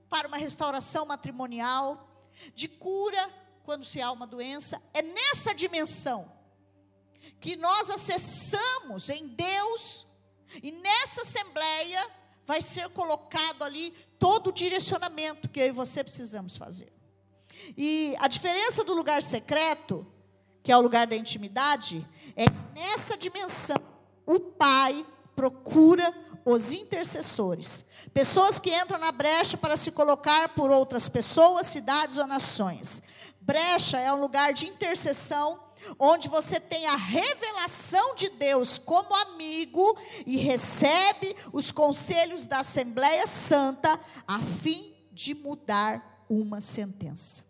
para 0.10 0.28
uma 0.28 0.38
restauração 0.38 1.06
matrimonial, 1.06 2.13
de 2.54 2.68
cura 2.68 3.30
quando 3.64 3.86
se 3.86 4.02
há 4.02 4.12
uma 4.12 4.28
doença. 4.28 4.82
É 4.94 5.02
nessa 5.02 5.54
dimensão 5.54 6.32
que 7.40 7.56
nós 7.56 7.90
acessamos 7.90 9.10
em 9.10 9.28
Deus 9.28 10.06
e 10.62 10.72
nessa 10.72 11.22
assembleia 11.22 12.10
vai 12.46 12.62
ser 12.62 12.90
colocado 12.90 13.64
ali 13.64 13.92
todo 14.20 14.48
o 14.48 14.54
direcionamento 14.54 15.50
que 15.50 15.60
eu 15.60 15.68
e 15.68 15.72
você 15.72 16.04
precisamos 16.04 16.58
fazer. 16.58 16.94
E 17.78 18.16
a 18.20 18.28
diferença 18.28 18.84
do 18.84 18.94
lugar 18.94 19.24
secreto, 19.24 20.06
que 20.62 20.72
é 20.72 20.78
o 20.78 20.82
lugar 20.82 21.08
da 21.08 21.16
intimidade, 21.16 22.08
é 22.36 22.46
nessa 22.74 23.18
dimensão 23.18 23.78
o 24.26 24.40
Pai 24.40 25.06
procura 25.36 26.14
os 26.46 26.72
intercessores, 26.72 27.86
pessoas 28.14 28.60
que 28.60 28.76
entram 28.76 29.00
na 29.00 29.12
brecha 29.12 29.56
para 29.58 29.78
se 29.78 29.92
colocar 29.92 30.50
por 30.50 30.72
outras 30.72 31.08
pessoas, 31.08 31.68
cidades 31.68 32.18
ou 32.18 32.28
nações. 32.28 33.02
Brecha 33.40 33.98
é 34.00 34.12
um 34.14 34.20
lugar 34.20 34.54
de 34.54 34.68
intercessão 34.68 35.60
onde 36.00 36.30
você 36.30 36.60
tem 36.60 36.86
a 36.86 36.96
revelação 36.96 38.16
de 38.16 38.30
Deus 38.30 38.78
como 38.78 39.16
amigo 39.16 39.98
e 40.26 40.38
recebe 40.38 41.36
os 41.52 41.72
conselhos 41.72 42.48
da 42.48 42.60
Assembleia 42.60 43.28
Santa 43.28 44.00
a 44.28 44.40
fim 44.40 44.96
de 45.12 45.34
mudar 45.34 46.26
uma 46.30 46.62
sentença. 46.62 47.44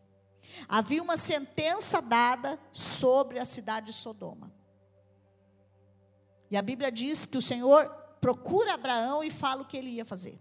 Havia 0.67 1.01
uma 1.01 1.17
sentença 1.17 2.01
dada 2.01 2.59
sobre 2.71 3.39
a 3.39 3.45
cidade 3.45 3.87
de 3.87 3.93
Sodoma. 3.93 4.51
E 6.51 6.57
a 6.57 6.61
Bíblia 6.61 6.91
diz 6.91 7.25
que 7.25 7.37
o 7.37 7.41
Senhor 7.41 8.02
procura 8.23 8.75
Abraão 8.75 9.21
e 9.21 9.29
fala 9.29 9.63
o 9.63 9.65
que 9.65 9.75
ele 9.75 9.89
ia 9.89 10.05
fazer. 10.05 10.39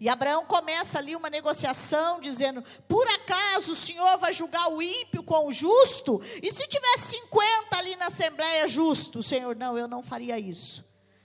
E 0.00 0.08
Abraão 0.08 0.44
começa 0.44 0.98
ali 0.98 1.14
uma 1.14 1.30
negociação, 1.30 2.20
dizendo: 2.20 2.64
por 2.88 3.06
acaso 3.06 3.70
o 3.70 3.76
Senhor 3.76 4.18
vai 4.18 4.34
julgar 4.34 4.68
o 4.72 4.82
ímpio 4.82 5.22
com 5.22 5.46
o 5.46 5.52
justo? 5.52 6.20
E 6.42 6.50
se 6.50 6.66
tivesse 6.66 7.20
50 7.20 7.76
ali 7.76 7.94
na 7.94 8.06
Assembleia 8.06 8.66
justo? 8.66 9.20
O 9.20 9.22
Senhor, 9.22 9.54
não, 9.54 9.78
eu 9.78 9.86
não 9.86 10.02
faria 10.02 10.36
isso. 10.36 10.84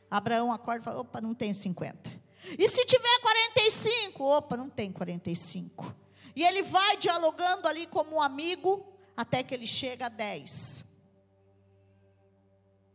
Abraão 0.10 0.54
acorda 0.54 0.82
e 0.82 0.86
fala: 0.86 1.00
opa, 1.00 1.20
não 1.20 1.34
tem 1.34 1.52
50. 1.52 2.12
E 2.60 2.70
se 2.70 2.86
tiver 2.86 3.20
45? 3.22 4.24
Opa, 4.24 4.56
não 4.56 4.70
tem 4.70 4.92
45. 4.92 5.96
E 6.36 6.44
ele 6.44 6.62
vai 6.62 6.96
dialogando 6.98 7.68
ali 7.68 7.88
como 7.88 8.18
um 8.18 8.22
amigo, 8.22 8.86
até 9.18 9.42
que 9.42 9.56
ele 9.56 9.66
chega 9.66 10.06
a 10.06 10.10
10. 10.10 10.86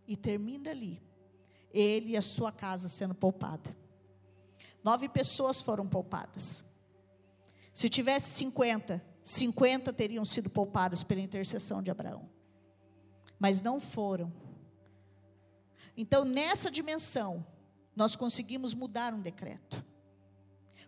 E 0.06 0.16
termina 0.16 0.70
ali, 0.70 1.02
ele 1.78 2.10
e 2.10 2.16
a 2.16 2.22
sua 2.22 2.50
casa 2.50 2.88
sendo 2.88 3.14
poupada. 3.14 3.76
Nove 4.82 5.08
pessoas 5.08 5.60
foram 5.60 5.86
poupadas. 5.86 6.64
Se 7.74 7.88
tivesse 7.88 8.30
50, 8.30 9.04
50 9.22 9.92
teriam 9.92 10.24
sido 10.24 10.50
poupadas 10.50 11.02
pela 11.02 11.20
intercessão 11.20 11.82
de 11.82 11.90
Abraão. 11.90 12.28
Mas 13.38 13.62
não 13.62 13.78
foram. 13.78 14.32
Então, 15.96 16.24
nessa 16.24 16.70
dimensão, 16.70 17.46
nós 17.94 18.16
conseguimos 18.16 18.74
mudar 18.74 19.12
um 19.12 19.20
decreto. 19.20 19.84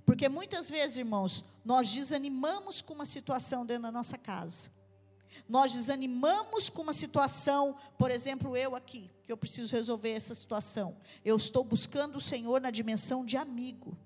Porque 0.04 0.28
muitas 0.28 0.68
vezes, 0.70 0.96
irmãos, 0.96 1.44
nós 1.64 1.92
desanimamos 1.92 2.82
com 2.82 2.94
uma 2.94 3.04
situação 3.04 3.66
dentro 3.66 3.84
da 3.84 3.92
nossa 3.92 4.16
casa. 4.16 4.70
Nós 5.48 5.72
desanimamos 5.72 6.68
com 6.70 6.82
uma 6.82 6.92
situação, 6.92 7.76
por 7.98 8.10
exemplo, 8.10 8.56
eu 8.56 8.74
aqui, 8.74 9.10
que 9.24 9.32
eu 9.32 9.36
preciso 9.36 9.74
resolver 9.74 10.10
essa 10.10 10.34
situação. 10.34 10.96
Eu 11.24 11.36
estou 11.36 11.64
buscando 11.64 12.16
o 12.16 12.20
Senhor 12.20 12.60
na 12.60 12.70
dimensão 12.70 13.24
de 13.24 13.36
amigo. 13.36 13.96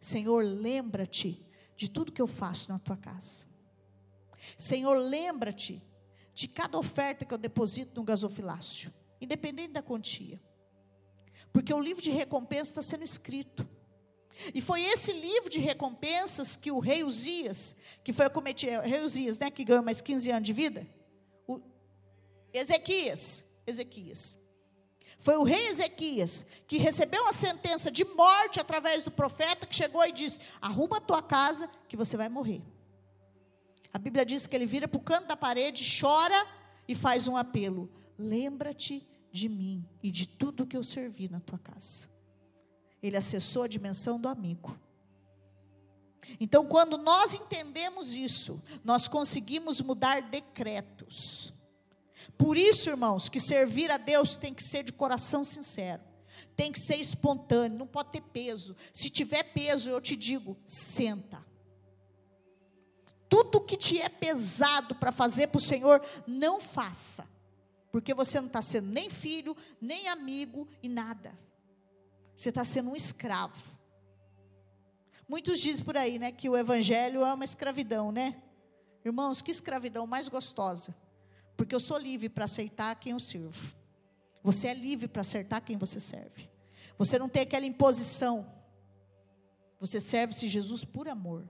Senhor, 0.00 0.44
lembra-te 0.44 1.44
de 1.76 1.88
tudo 1.88 2.12
que 2.12 2.22
eu 2.22 2.26
faço 2.26 2.70
na 2.70 2.78
tua 2.78 2.96
casa. 2.96 3.46
Senhor, 4.56 4.94
lembra-te 4.96 5.82
de 6.34 6.48
cada 6.48 6.78
oferta 6.78 7.24
que 7.24 7.32
eu 7.32 7.38
deposito 7.38 8.00
no 8.00 8.04
gasofilácio, 8.04 8.92
independente 9.20 9.72
da 9.72 9.82
quantia. 9.82 10.40
Porque 11.52 11.72
o 11.72 11.80
livro 11.80 12.02
de 12.02 12.10
recompensa 12.10 12.70
está 12.70 12.82
sendo 12.82 13.04
escrito. 13.04 13.68
E 14.54 14.60
foi 14.60 14.82
esse 14.82 15.12
livro 15.12 15.48
de 15.48 15.58
recompensas 15.58 16.56
que 16.56 16.70
o 16.70 16.78
rei 16.78 17.04
Uzias, 17.04 17.76
que 18.02 18.12
foi 18.12 18.26
acometido, 18.26 18.80
rei 18.82 19.00
Uzias, 19.00 19.38
né, 19.38 19.50
que 19.50 19.64
ganhou 19.64 19.82
mais 19.82 20.00
15 20.00 20.30
anos 20.30 20.44
de 20.44 20.52
vida, 20.52 20.86
o, 21.46 21.60
Ezequias, 22.52 23.44
Ezequias. 23.66 24.38
Foi 25.18 25.36
o 25.36 25.44
rei 25.44 25.66
Ezequias 25.66 26.44
que 26.66 26.78
recebeu 26.78 27.22
uma 27.22 27.32
sentença 27.32 27.90
de 27.90 28.04
morte 28.04 28.58
através 28.58 29.04
do 29.04 29.10
profeta 29.10 29.66
que 29.66 29.74
chegou 29.74 30.04
e 30.04 30.12
disse: 30.12 30.40
Arruma 30.60 30.96
a 30.96 31.00
tua 31.00 31.22
casa 31.22 31.70
que 31.88 31.96
você 31.96 32.16
vai 32.16 32.28
morrer. 32.28 32.60
A 33.92 33.98
Bíblia 33.98 34.26
diz 34.26 34.46
que 34.46 34.56
ele 34.56 34.66
vira 34.66 34.88
para 34.88 34.98
o 34.98 35.02
canto 35.02 35.28
da 35.28 35.36
parede, 35.36 35.84
chora 36.00 36.46
e 36.88 36.94
faz 36.94 37.28
um 37.28 37.36
apelo: 37.36 37.88
Lembra-te 38.18 39.06
de 39.30 39.48
mim 39.48 39.88
e 40.02 40.10
de 40.10 40.26
tudo 40.26 40.66
que 40.66 40.76
eu 40.76 40.82
servi 40.82 41.28
na 41.28 41.40
tua 41.40 41.58
casa. 41.58 42.11
Ele 43.02 43.16
acessou 43.16 43.64
a 43.64 43.68
dimensão 43.68 44.20
do 44.20 44.28
amigo. 44.28 44.78
Então, 46.38 46.64
quando 46.66 46.96
nós 46.96 47.34
entendemos 47.34 48.14
isso, 48.14 48.62
nós 48.84 49.08
conseguimos 49.08 49.80
mudar 49.80 50.22
decretos. 50.22 51.52
Por 52.38 52.56
isso, 52.56 52.88
irmãos, 52.88 53.28
que 53.28 53.40
servir 53.40 53.90
a 53.90 53.96
Deus 53.96 54.38
tem 54.38 54.54
que 54.54 54.62
ser 54.62 54.84
de 54.84 54.92
coração 54.92 55.44
sincero, 55.44 56.02
tem 56.56 56.72
que 56.72 56.80
ser 56.80 56.96
espontâneo, 56.96 57.78
não 57.78 57.86
pode 57.86 58.10
ter 58.10 58.22
peso. 58.22 58.76
Se 58.92 59.10
tiver 59.10 59.42
peso, 59.52 59.90
eu 59.90 60.00
te 60.00 60.16
digo, 60.16 60.56
senta. 60.64 61.44
Tudo 63.28 63.60
que 63.60 63.76
te 63.76 64.00
é 64.00 64.08
pesado 64.08 64.94
para 64.94 65.10
fazer 65.10 65.48
para 65.48 65.58
o 65.58 65.62
Senhor, 65.62 66.04
não 66.26 66.60
faça, 66.60 67.26
porque 67.90 68.12
você 68.12 68.40
não 68.40 68.46
está 68.46 68.60
sendo 68.60 68.88
nem 68.88 69.08
filho, 69.08 69.56
nem 69.80 70.08
amigo 70.08 70.68
e 70.82 70.88
nada. 70.88 71.36
Você 72.36 72.48
está 72.48 72.64
sendo 72.64 72.90
um 72.90 72.96
escravo. 72.96 73.76
Muitos 75.28 75.60
dizem 75.60 75.84
por 75.84 75.96
aí, 75.96 76.18
né, 76.18 76.32
que 76.32 76.48
o 76.48 76.56
evangelho 76.56 77.24
é 77.24 77.32
uma 77.32 77.44
escravidão, 77.44 78.12
né? 78.12 78.42
Irmãos, 79.04 79.40
que 79.40 79.50
escravidão 79.50 80.06
mais 80.06 80.28
gostosa. 80.28 80.94
Porque 81.56 81.74
eu 81.74 81.80
sou 81.80 81.98
livre 81.98 82.28
para 82.28 82.44
aceitar 82.44 82.94
quem 82.96 83.12
eu 83.12 83.20
sirvo. 83.20 83.74
Você 84.42 84.68
é 84.68 84.74
livre 84.74 85.08
para 85.08 85.20
acertar 85.20 85.62
quem 85.62 85.76
você 85.76 86.00
serve. 86.00 86.50
Você 86.98 87.18
não 87.18 87.28
tem 87.28 87.42
aquela 87.42 87.66
imposição. 87.66 88.52
Você 89.80 90.00
serve-se 90.00 90.48
Jesus 90.48 90.84
por 90.84 91.08
amor. 91.08 91.48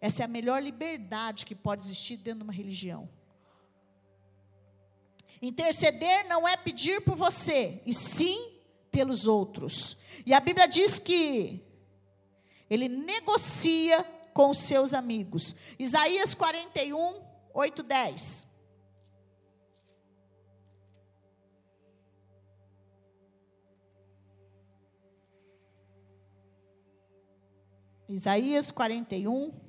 Essa 0.00 0.22
é 0.22 0.24
a 0.24 0.28
melhor 0.28 0.62
liberdade 0.62 1.44
que 1.44 1.54
pode 1.54 1.82
existir 1.82 2.16
dentro 2.16 2.40
de 2.40 2.44
uma 2.44 2.52
religião. 2.52 3.08
Interceder 5.40 6.26
não 6.28 6.48
é 6.48 6.56
pedir 6.56 7.00
por 7.00 7.16
você, 7.16 7.80
e 7.86 7.94
sim 7.94 8.57
pelos 8.90 9.26
outros. 9.26 9.96
E 10.24 10.34
a 10.34 10.40
Bíblia 10.40 10.66
diz 10.66 10.98
que 10.98 11.64
ele 12.68 12.88
negocia 12.88 14.04
com 14.34 14.50
os 14.50 14.58
seus 14.58 14.94
amigos. 14.94 15.54
Isaías 15.78 16.34
41, 16.34 17.20
8, 17.54 17.82
10. 17.82 18.48
Isaías 28.08 28.70
41. 28.70 29.67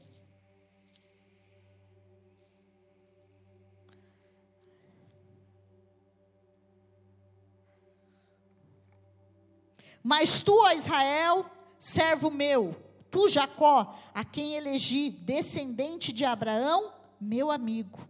Mas 10.03 10.41
tu, 10.41 10.53
ó 10.53 10.71
Israel, 10.71 11.45
servo 11.77 12.29
meu, 12.29 12.75
tu, 13.11 13.27
Jacó, 13.27 13.97
a 14.13 14.23
quem 14.23 14.55
elegi 14.55 15.09
descendente 15.09 16.13
de 16.13 16.25
Abraão, 16.25 16.93
meu 17.19 17.51
amigo. 17.51 18.07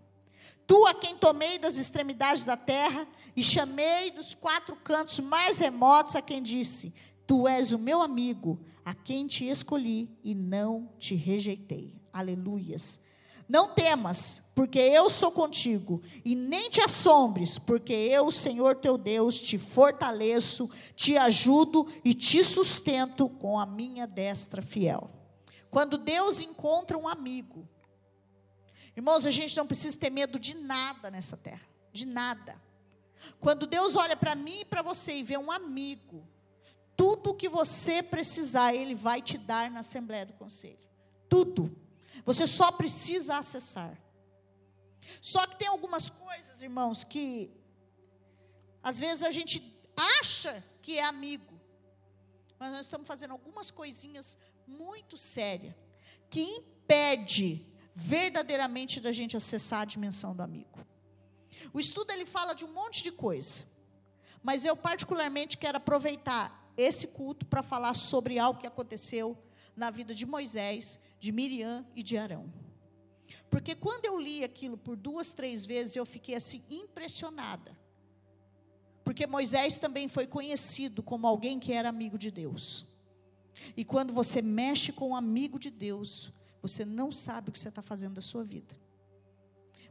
Tu, 0.67 0.85
a 0.85 0.93
quem 0.93 1.17
tomei 1.17 1.57
das 1.57 1.77
extremidades 1.77 2.45
da 2.45 2.55
terra 2.55 3.07
e 3.35 3.41
chamei 3.41 4.11
dos 4.11 4.35
quatro 4.35 4.75
cantos 4.75 5.19
mais 5.19 5.57
remotos, 5.57 6.15
a 6.15 6.21
quem 6.21 6.43
disse: 6.43 6.93
Tu 7.25 7.47
és 7.47 7.71
o 7.71 7.79
meu 7.79 8.01
amigo, 8.01 8.59
a 8.85 8.93
quem 8.93 9.25
te 9.25 9.49
escolhi 9.49 10.15
e 10.23 10.35
não 10.35 10.89
te 10.99 11.15
rejeitei. 11.15 11.93
Aleluias. 12.13 12.99
Não 13.49 13.73
temas, 13.73 14.43
porque 14.53 14.77
eu 14.77 15.09
sou 15.09 15.31
contigo, 15.31 16.03
e 16.23 16.35
nem 16.35 16.69
te 16.69 16.81
assombres, 16.81 17.57
porque 17.57 17.91
eu, 17.91 18.29
Senhor 18.29 18.75
teu 18.75 18.95
Deus, 18.95 19.41
te 19.41 19.57
fortaleço, 19.57 20.69
te 20.95 21.17
ajudo 21.17 21.91
e 22.05 22.13
te 22.13 22.43
sustento 22.43 23.27
com 23.27 23.59
a 23.59 23.65
minha 23.65 24.05
destra 24.05 24.61
fiel. 24.61 25.09
Quando 25.71 25.97
Deus 25.97 26.41
encontra 26.41 26.95
um 26.95 27.07
amigo, 27.07 27.67
irmãos, 28.95 29.25
a 29.25 29.31
gente 29.31 29.57
não 29.57 29.65
precisa 29.65 29.97
ter 29.97 30.11
medo 30.11 30.37
de 30.37 30.55
nada 30.55 31.09
nessa 31.09 31.35
terra, 31.35 31.67
de 31.91 32.05
nada. 32.05 32.61
Quando 33.39 33.65
Deus 33.65 33.95
olha 33.95 34.15
para 34.15 34.35
mim 34.35 34.59
e 34.59 34.65
para 34.65 34.83
você 34.83 35.15
e 35.15 35.23
vê 35.23 35.37
um 35.37 35.51
amigo, 35.51 36.23
tudo 36.95 37.33
que 37.33 37.49
você 37.49 38.03
precisar, 38.03 38.75
Ele 38.75 38.93
vai 38.93 39.23
te 39.23 39.39
dar 39.39 39.71
na 39.71 39.79
Assembleia 39.79 40.27
do 40.27 40.33
Conselho. 40.33 40.77
Tudo. 41.27 41.75
Você 42.29 42.45
só 42.45 42.71
precisa 42.71 43.39
acessar. 43.39 43.99
Só 45.19 45.47
que 45.47 45.57
tem 45.57 45.67
algumas 45.67 46.11
coisas, 46.11 46.61
irmãos, 46.61 47.03
que 47.03 47.49
às 48.83 48.99
vezes 48.99 49.23
a 49.23 49.31
gente 49.31 49.57
acha 50.19 50.63
que 50.83 50.99
é 50.99 51.03
amigo, 51.03 51.59
mas 52.59 52.71
nós 52.71 52.81
estamos 52.81 53.07
fazendo 53.07 53.31
algumas 53.31 53.71
coisinhas 53.71 54.37
muito 54.67 55.17
sérias 55.17 55.73
que 56.29 56.39
impede 56.39 57.65
verdadeiramente 57.95 58.99
da 58.99 59.11
gente 59.11 59.35
acessar 59.35 59.81
a 59.81 59.85
dimensão 59.85 60.35
do 60.35 60.43
amigo. 60.43 60.85
O 61.73 61.79
estudo 61.79 62.11
ele 62.11 62.27
fala 62.27 62.53
de 62.53 62.63
um 62.63 62.71
monte 62.71 63.01
de 63.01 63.11
coisa, 63.11 63.63
mas 64.43 64.65
eu 64.65 64.75
particularmente 64.75 65.57
quero 65.57 65.77
aproveitar 65.77 66.71
esse 66.77 67.07
culto 67.07 67.47
para 67.47 67.63
falar 67.63 67.95
sobre 67.95 68.37
algo 68.37 68.59
que 68.59 68.67
aconteceu 68.67 69.35
na 69.79 69.89
vida 69.89 70.13
de 70.13 70.25
Moisés 70.25 70.99
de 71.19 71.31
Miriam 71.31 71.85
e 71.95 72.03
de 72.03 72.17
Arão. 72.17 72.53
Porque 73.49 73.73
quando 73.73 74.05
eu 74.05 74.19
li 74.19 74.43
aquilo 74.43 74.77
por 74.77 74.95
duas, 74.95 75.31
três 75.31 75.65
vezes, 75.65 75.95
eu 75.95 76.05
fiquei 76.05 76.35
assim 76.35 76.61
impressionada. 76.69 77.77
Porque 79.03 79.25
Moisés 79.25 79.79
também 79.79 80.07
foi 80.07 80.27
conhecido 80.27 81.01
como 81.01 81.25
alguém 81.25 81.59
que 81.59 81.73
era 81.73 81.89
amigo 81.89 82.17
de 82.17 82.29
Deus. 82.29 82.85
E 83.75 83.83
quando 83.83 84.13
você 84.13 84.41
mexe 84.41 84.91
com 84.91 85.09
um 85.09 85.15
amigo 85.15 85.57
de 85.57 85.71
Deus, 85.71 86.31
você 86.61 86.85
não 86.85 87.11
sabe 87.11 87.49
o 87.49 87.51
que 87.51 87.57
você 87.59 87.69
está 87.69 87.81
fazendo 87.81 88.15
da 88.15 88.21
sua 88.21 88.43
vida. 88.43 88.77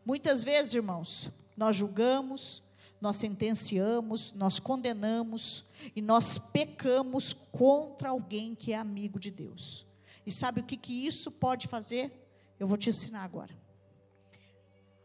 Muitas 0.05 0.45
vezes, 0.45 0.75
irmãos, 0.75 1.31
nós 1.57 1.75
julgamos, 1.75 2.63
nós 3.01 3.17
sentenciamos, 3.17 4.33
nós 4.33 4.59
condenamos 4.59 5.65
e 5.95 6.03
nós 6.03 6.39
pecamos 6.39 7.33
contra 7.33 8.09
alguém 8.09 8.55
que 8.55 8.73
é 8.73 8.77
amigo 8.77 9.19
de 9.19 9.31
Deus. 9.31 9.87
E 10.27 10.33
sabe 10.33 10.61
o 10.61 10.65
que, 10.65 10.77
que 10.77 11.07
isso 11.07 11.31
pode 11.31 11.69
fazer? 11.69 12.13
Eu 12.59 12.67
vou 12.67 12.77
te 12.77 12.89
ensinar 12.89 13.23
agora. 13.23 13.57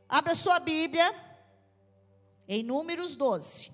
Abra 0.08 0.36
sua 0.36 0.60
Bíblia 0.60 1.14
em 2.48 2.64
Números 2.64 3.16
12. 3.16 3.73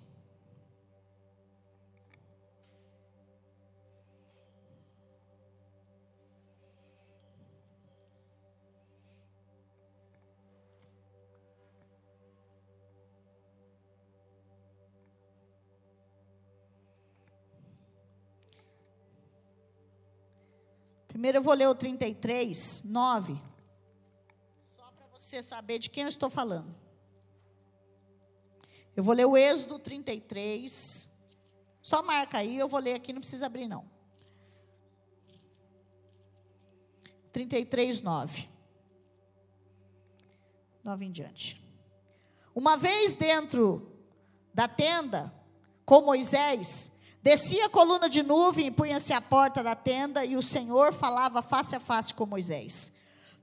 Primeiro 21.19 21.39
eu 21.39 21.43
vou 21.43 21.53
ler 21.53 21.67
o 21.67 21.75
33, 21.75 22.83
9. 22.85 23.37
Só 24.69 24.89
para 24.89 25.05
você 25.07 25.43
saber 25.43 25.77
de 25.77 25.89
quem 25.89 26.03
eu 26.03 26.07
estou 26.07 26.29
falando. 26.29 26.73
Eu 28.95 29.03
vou 29.03 29.13
ler 29.13 29.25
o 29.25 29.35
Êxodo 29.35 29.77
33. 29.79 31.11
Só 31.81 32.01
marca 32.01 32.37
aí, 32.37 32.57
eu 32.57 32.69
vou 32.69 32.79
ler 32.79 32.93
aqui, 32.93 33.11
não 33.11 33.19
precisa 33.19 33.47
abrir 33.47 33.67
não. 33.67 33.83
33, 37.33 38.01
9. 38.01 38.49
9 40.81 41.05
em 41.05 41.11
diante. 41.11 41.61
Uma 42.55 42.77
vez 42.77 43.15
dentro 43.15 43.91
da 44.53 44.69
tenda, 44.69 45.33
com 45.85 45.99
Moisés, 45.99 46.89
Descia 47.29 47.67
a 47.67 47.69
coluna 47.69 48.09
de 48.09 48.23
nuvem 48.23 48.65
e 48.65 48.71
punha-se 48.71 49.13
à 49.13 49.21
porta 49.21 49.61
da 49.61 49.75
tenda, 49.75 50.25
e 50.25 50.35
o 50.35 50.41
Senhor 50.41 50.91
falava 50.91 51.43
face 51.43 51.75
a 51.75 51.79
face 51.79 52.11
com 52.11 52.25
Moisés. 52.25 52.91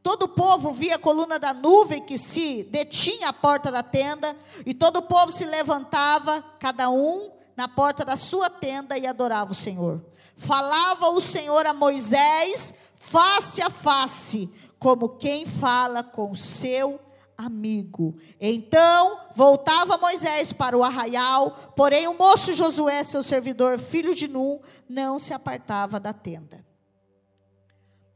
Todo 0.03 0.25
o 0.25 0.29
povo 0.29 0.73
via 0.73 0.97
a 0.97 0.99
coluna 0.99 1.39
da 1.39 1.55
nuvem 1.55 2.03
que 2.03 2.19
se 2.19 2.65
detinha 2.65 3.29
à 3.29 3.33
porta 3.33 3.71
da 3.71 3.85
tenda, 3.85 4.37
e 4.67 4.75
todo 4.75 4.97
o 4.97 5.03
povo 5.03 5.31
se 5.31 5.45
levantava, 5.45 6.45
cada 6.59 6.91
um 6.91 7.31
na 7.57 7.69
porta 7.69 8.05
da 8.05 8.17
sua 8.17 8.51
tenda, 8.51 8.99
e 8.99 9.07
adorava 9.07 9.53
o 9.53 9.55
Senhor. 9.55 10.05
Falava 10.37 11.11
o 11.11 11.21
Senhor 11.21 11.65
a 11.65 11.73
Moisés 11.73 12.75
face 12.97 13.63
a 13.63 13.71
face, 13.71 14.51
como 14.81 15.11
quem 15.11 15.47
fala 15.47 16.03
com 16.03 16.35
seu 16.35 16.99
amigo. 17.39 18.17
Então 18.41 19.26
voltava 19.37 19.99
Moisés 19.99 20.51
para 20.51 20.77
o 20.77 20.83
arraial, 20.83 21.51
porém 21.77 22.09
o 22.09 22.17
moço 22.17 22.55
Josué, 22.55 23.05
seu 23.05 23.23
servidor, 23.23 23.79
filho 23.79 24.15
de 24.15 24.27
Num, 24.27 24.59
não 24.89 25.19
se 25.19 25.35
apartava 25.35 26.01
da 26.01 26.15
tenda. 26.15 26.67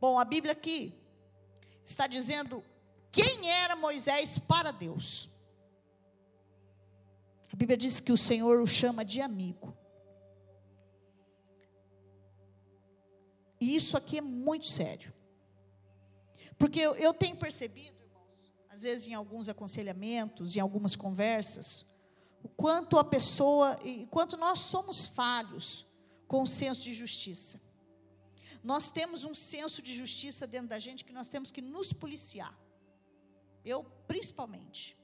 Bom, 0.00 0.18
a 0.18 0.24
Bíblia 0.24 0.52
aqui 0.52 0.98
está 1.84 2.06
dizendo 2.06 2.64
quem 3.12 3.50
era 3.50 3.76
Moisés 3.76 4.38
para 4.38 4.72
Deus. 4.72 5.28
A 7.52 7.56
Bíblia 7.56 7.76
diz 7.76 8.00
que 8.00 8.12
o 8.12 8.16
Senhor 8.16 8.58
o 8.62 8.66
chama 8.66 9.04
de 9.04 9.20
amigo. 9.20 9.76
E 13.60 13.76
isso 13.76 13.94
aqui 13.94 14.16
é 14.16 14.22
muito 14.22 14.66
sério. 14.66 15.12
Porque 16.56 16.80
eu, 16.80 16.94
eu 16.94 17.12
tenho 17.12 17.36
percebido, 17.36 17.99
às 18.80 18.82
vezes 18.82 19.08
em 19.08 19.14
alguns 19.14 19.46
aconselhamentos, 19.48 20.56
em 20.56 20.60
algumas 20.60 20.96
conversas, 20.96 21.84
o 22.42 22.48
quanto 22.48 22.98
a 22.98 23.04
pessoa, 23.04 23.78
e 23.84 24.06
quanto 24.06 24.38
nós 24.38 24.58
somos 24.60 25.06
falhos 25.06 25.86
com 26.26 26.42
o 26.42 26.46
senso 26.46 26.84
de 26.84 26.94
justiça. 26.94 27.60
Nós 28.64 28.90
temos 28.90 29.24
um 29.24 29.34
senso 29.34 29.82
de 29.82 29.94
justiça 29.94 30.46
dentro 30.46 30.68
da 30.68 30.78
gente 30.78 31.04
que 31.04 31.12
nós 31.12 31.28
temos 31.28 31.50
que 31.50 31.60
nos 31.60 31.92
policiar. 31.92 32.58
Eu, 33.62 33.84
principalmente. 34.08 34.96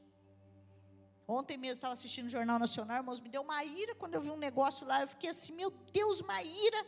Ontem 1.28 1.58
mesmo 1.58 1.74
estava 1.74 1.92
assistindo 1.92 2.26
o 2.28 2.30
Jornal 2.30 2.58
Nacional, 2.58 2.98
irmãos, 2.98 3.20
me 3.20 3.28
deu 3.28 3.42
uma 3.42 3.62
ira 3.62 3.94
quando 3.94 4.14
eu 4.14 4.22
vi 4.22 4.30
um 4.30 4.38
negócio 4.38 4.86
lá. 4.86 5.02
Eu 5.02 5.08
fiquei 5.08 5.28
assim, 5.28 5.52
meu 5.52 5.70
Deus, 5.92 6.20
uma 6.20 6.42
ira. 6.42 6.86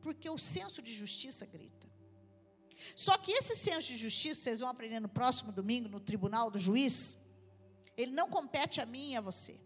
Porque 0.00 0.28
o 0.28 0.38
senso 0.38 0.82
de 0.82 0.92
justiça 0.92 1.46
grita. 1.46 1.81
Só 2.94 3.16
que 3.16 3.32
esse 3.32 3.54
senso 3.54 3.88
de 3.88 3.96
justiça, 3.96 4.42
vocês 4.42 4.60
vão 4.60 4.68
aprender 4.68 5.00
no 5.00 5.08
próximo 5.08 5.52
domingo, 5.52 5.88
no 5.88 6.00
tribunal 6.00 6.50
do 6.50 6.58
juiz, 6.58 7.18
ele 7.96 8.12
não 8.12 8.28
compete 8.28 8.80
a 8.80 8.86
mim 8.86 9.12
e 9.12 9.16
a 9.16 9.20
você. 9.20 9.58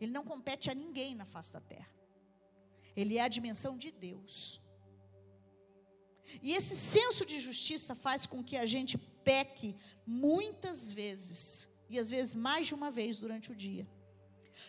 Ele 0.00 0.12
não 0.12 0.24
compete 0.24 0.70
a 0.70 0.74
ninguém 0.74 1.14
na 1.14 1.24
face 1.24 1.52
da 1.52 1.60
terra. 1.60 1.90
Ele 2.94 3.18
é 3.18 3.22
a 3.22 3.28
dimensão 3.28 3.76
de 3.76 3.90
Deus. 3.90 4.60
E 6.42 6.52
esse 6.52 6.76
senso 6.76 7.24
de 7.24 7.40
justiça 7.40 7.94
faz 7.94 8.26
com 8.26 8.42
que 8.42 8.56
a 8.56 8.66
gente 8.66 8.98
peque 8.98 9.76
muitas 10.06 10.92
vezes, 10.92 11.68
e 11.88 11.98
às 11.98 12.10
vezes 12.10 12.34
mais 12.34 12.66
de 12.66 12.74
uma 12.74 12.90
vez 12.90 13.18
durante 13.18 13.52
o 13.52 13.54
dia. 13.54 13.86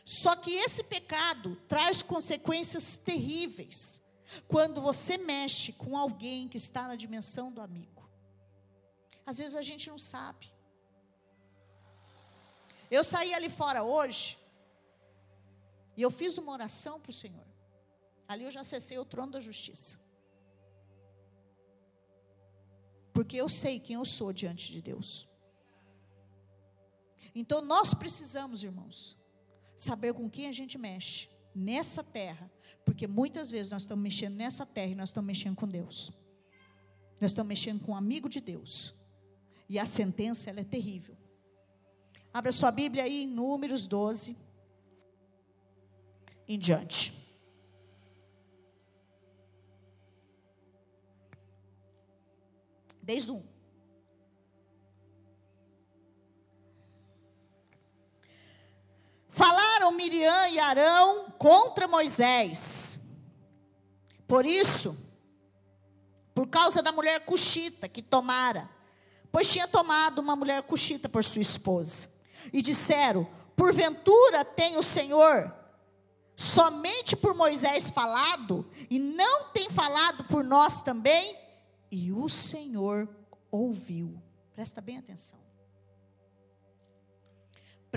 Só 0.05 0.35
que 0.35 0.51
esse 0.51 0.83
pecado 0.83 1.55
traz 1.67 2.01
consequências 2.01 2.97
terríveis 2.97 4.01
quando 4.47 4.81
você 4.81 5.17
mexe 5.17 5.71
com 5.73 5.97
alguém 5.97 6.47
que 6.47 6.57
está 6.57 6.87
na 6.87 6.95
dimensão 6.95 7.51
do 7.51 7.61
amigo. 7.61 8.09
Às 9.25 9.37
vezes 9.37 9.55
a 9.55 9.61
gente 9.61 9.89
não 9.89 9.97
sabe. 9.97 10.51
Eu 12.89 13.03
saí 13.03 13.33
ali 13.33 13.49
fora 13.49 13.83
hoje 13.83 14.37
e 15.95 16.01
eu 16.01 16.09
fiz 16.09 16.37
uma 16.37 16.51
oração 16.51 16.99
para 16.99 17.09
o 17.09 17.13
Senhor. 17.13 17.45
Ali 18.27 18.43
eu 18.43 18.51
já 18.51 18.61
acessei 18.61 18.97
o 18.97 19.05
trono 19.05 19.31
da 19.33 19.41
justiça. 19.41 19.99
Porque 23.13 23.35
eu 23.35 23.49
sei 23.49 23.79
quem 23.79 23.95
eu 23.95 24.05
sou 24.05 24.31
diante 24.31 24.71
de 24.71 24.81
Deus. 24.81 25.27
Então 27.33 27.61
nós 27.61 27.93
precisamos, 27.93 28.63
irmãos, 28.63 29.17
saber 29.75 30.13
com 30.13 30.29
quem 30.29 30.47
a 30.47 30.51
gente 30.51 30.77
mexe 30.77 31.29
nessa 31.53 32.03
terra, 32.03 32.51
porque 32.87 33.05
muitas 33.05 33.51
vezes 33.51 33.69
nós 33.69 33.81
estamos 33.81 34.01
mexendo 34.01 34.35
nessa 34.35 34.65
terra 34.65 34.93
e 34.93 34.95
nós 34.95 35.09
estamos 35.09 35.27
mexendo 35.27 35.57
com 35.57 35.67
Deus. 35.67 36.09
Nós 37.19 37.31
estamos 37.31 37.49
mexendo 37.49 37.81
com 37.81 37.91
um 37.91 37.95
amigo 37.97 38.29
de 38.29 38.39
Deus. 38.39 38.95
E 39.67 39.77
a 39.77 39.85
sentença 39.85 40.49
ela 40.49 40.61
é 40.61 40.63
terrível. 40.63 41.13
Abra 42.33 42.49
sua 42.53 42.71
Bíblia 42.71 43.03
aí 43.03 43.23
em 43.23 43.27
Números 43.27 43.85
12 43.85 44.37
em 46.47 46.57
diante. 46.57 47.13
Desde 53.03 53.31
um. 53.31 53.43
Falaram 59.37 59.91
Miriam 59.91 60.49
e 60.49 60.59
Arão 60.59 61.29
contra 61.37 61.87
Moisés. 61.87 62.99
Por 64.27 64.47
isso, 64.47 64.97
por 66.33 66.47
causa 66.47 66.81
da 66.81 66.91
mulher 66.91 67.23
cuxita 67.23 67.87
que 67.87 68.01
tomara, 68.01 68.67
pois 69.31 69.47
tinha 69.51 69.67
tomado 69.67 70.17
uma 70.17 70.35
mulher 70.35 70.63
cuxita 70.63 71.07
por 71.07 71.23
sua 71.23 71.43
esposa. 71.43 72.09
E 72.51 72.63
disseram: 72.63 73.27
Porventura 73.55 74.43
tem 74.43 74.75
o 74.75 74.81
Senhor 74.81 75.53
somente 76.35 77.15
por 77.15 77.35
Moisés 77.35 77.91
falado, 77.91 78.67
e 78.89 78.97
não 78.97 79.51
tem 79.51 79.69
falado 79.69 80.23
por 80.23 80.43
nós 80.43 80.81
também? 80.81 81.37
E 81.91 82.11
o 82.11 82.27
Senhor 82.27 83.07
ouviu. 83.51 84.19
Presta 84.55 84.81
bem 84.81 84.97
atenção. 84.97 85.46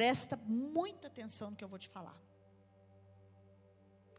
Presta 0.00 0.34
muita 0.46 1.08
atenção 1.08 1.50
no 1.50 1.56
que 1.56 1.62
eu 1.62 1.68
vou 1.68 1.78
te 1.78 1.86
falar. 1.86 2.18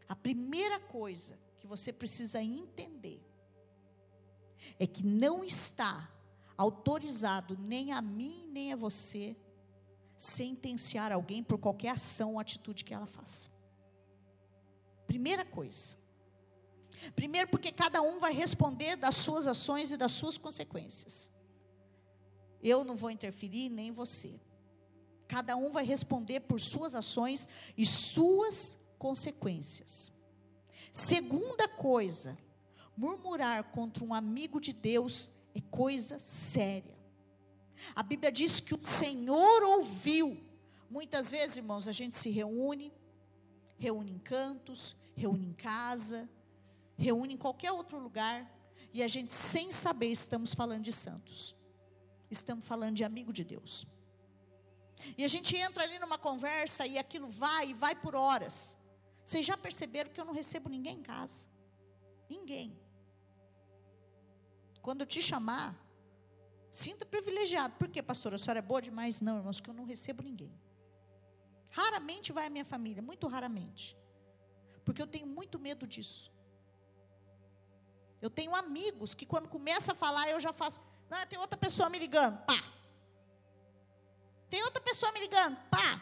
A 0.08 0.14
primeira 0.14 0.78
coisa 0.78 1.36
que 1.58 1.66
você 1.66 1.92
precisa 1.92 2.40
entender 2.40 3.20
é 4.78 4.86
que 4.86 5.04
não 5.04 5.42
está 5.42 6.08
autorizado 6.56 7.58
nem 7.58 7.90
a 7.92 8.00
mim 8.00 8.46
nem 8.52 8.72
a 8.72 8.76
você 8.76 9.36
sentenciar 10.16 11.10
alguém 11.10 11.42
por 11.42 11.58
qualquer 11.58 11.88
ação 11.88 12.34
ou 12.34 12.38
atitude 12.38 12.84
que 12.84 12.94
ela 12.94 13.06
faça. 13.06 13.50
Primeira 15.04 15.44
coisa. 15.44 15.98
Primeiro, 17.16 17.48
porque 17.48 17.72
cada 17.72 18.00
um 18.00 18.20
vai 18.20 18.32
responder 18.32 18.94
das 18.94 19.16
suas 19.16 19.48
ações 19.48 19.90
e 19.90 19.96
das 19.96 20.12
suas 20.12 20.38
consequências. 20.38 21.28
Eu 22.62 22.84
não 22.84 22.94
vou 22.94 23.10
interferir, 23.10 23.68
nem 23.68 23.90
você. 23.90 24.38
Cada 25.32 25.56
um 25.56 25.72
vai 25.72 25.82
responder 25.82 26.40
por 26.40 26.60
suas 26.60 26.94
ações 26.94 27.48
e 27.74 27.86
suas 27.86 28.78
consequências. 28.98 30.12
Segunda 30.92 31.66
coisa, 31.66 32.36
murmurar 32.94 33.64
contra 33.70 34.04
um 34.04 34.12
amigo 34.12 34.60
de 34.60 34.74
Deus 34.74 35.30
é 35.54 35.60
coisa 35.70 36.18
séria. 36.18 36.94
A 37.94 38.02
Bíblia 38.02 38.30
diz 38.30 38.60
que 38.60 38.74
o 38.74 38.86
Senhor 38.86 39.62
ouviu. 39.62 40.38
Muitas 40.90 41.30
vezes, 41.30 41.56
irmãos, 41.56 41.88
a 41.88 41.92
gente 41.92 42.14
se 42.14 42.28
reúne, 42.28 42.92
reúne 43.78 44.12
em 44.12 44.18
cantos, 44.18 44.94
reúne 45.16 45.46
em 45.46 45.54
casa, 45.54 46.28
reúne 46.94 47.32
em 47.32 47.38
qualquer 47.38 47.72
outro 47.72 47.98
lugar, 47.98 48.54
e 48.92 49.02
a 49.02 49.08
gente, 49.08 49.32
sem 49.32 49.72
saber, 49.72 50.10
estamos 50.10 50.52
falando 50.52 50.82
de 50.82 50.92
santos. 50.92 51.56
Estamos 52.30 52.66
falando 52.66 52.96
de 52.96 53.02
amigo 53.02 53.32
de 53.32 53.44
Deus. 53.44 53.86
E 55.16 55.24
a 55.24 55.28
gente 55.28 55.56
entra 55.56 55.82
ali 55.84 55.98
numa 55.98 56.18
conversa 56.18 56.86
e 56.86 56.98
aquilo 56.98 57.28
vai 57.28 57.70
e 57.70 57.74
vai 57.74 57.94
por 57.94 58.14
horas. 58.14 58.76
Vocês 59.24 59.44
já 59.44 59.56
perceberam 59.56 60.10
que 60.10 60.20
eu 60.20 60.24
não 60.24 60.34
recebo 60.34 60.68
ninguém 60.68 60.98
em 60.98 61.02
casa? 61.02 61.48
Ninguém. 62.28 62.78
Quando 64.80 65.02
eu 65.02 65.06
te 65.06 65.22
chamar, 65.22 65.76
sinta 66.70 67.06
privilegiado. 67.06 67.74
Por 67.76 67.88
quê, 67.88 68.02
pastora? 68.02 68.36
A 68.36 68.38
senhora 68.38 68.58
é 68.58 68.62
boa 68.62 68.82
demais? 68.82 69.20
Não, 69.20 69.36
irmãos, 69.36 69.60
que 69.60 69.70
eu 69.70 69.74
não 69.74 69.84
recebo 69.84 70.22
ninguém. 70.22 70.52
Raramente 71.70 72.32
vai 72.32 72.46
a 72.46 72.50
minha 72.50 72.64
família, 72.64 73.02
muito 73.02 73.26
raramente. 73.28 73.96
Porque 74.84 75.00
eu 75.00 75.06
tenho 75.06 75.26
muito 75.26 75.58
medo 75.58 75.86
disso. 75.86 76.32
Eu 78.20 78.30
tenho 78.30 78.54
amigos 78.54 79.14
que 79.14 79.24
quando 79.24 79.48
começa 79.48 79.92
a 79.92 79.94
falar, 79.94 80.28
eu 80.28 80.40
já 80.40 80.52
faço. 80.52 80.80
Não, 81.08 81.26
tem 81.26 81.38
outra 81.38 81.56
pessoa 81.56 81.88
me 81.88 81.98
ligando. 81.98 82.38
Pá. 82.44 82.71
Tem 84.52 84.62
outra 84.64 84.82
pessoa 84.82 85.10
me 85.12 85.20
ligando. 85.20 85.56
Pá. 85.70 85.98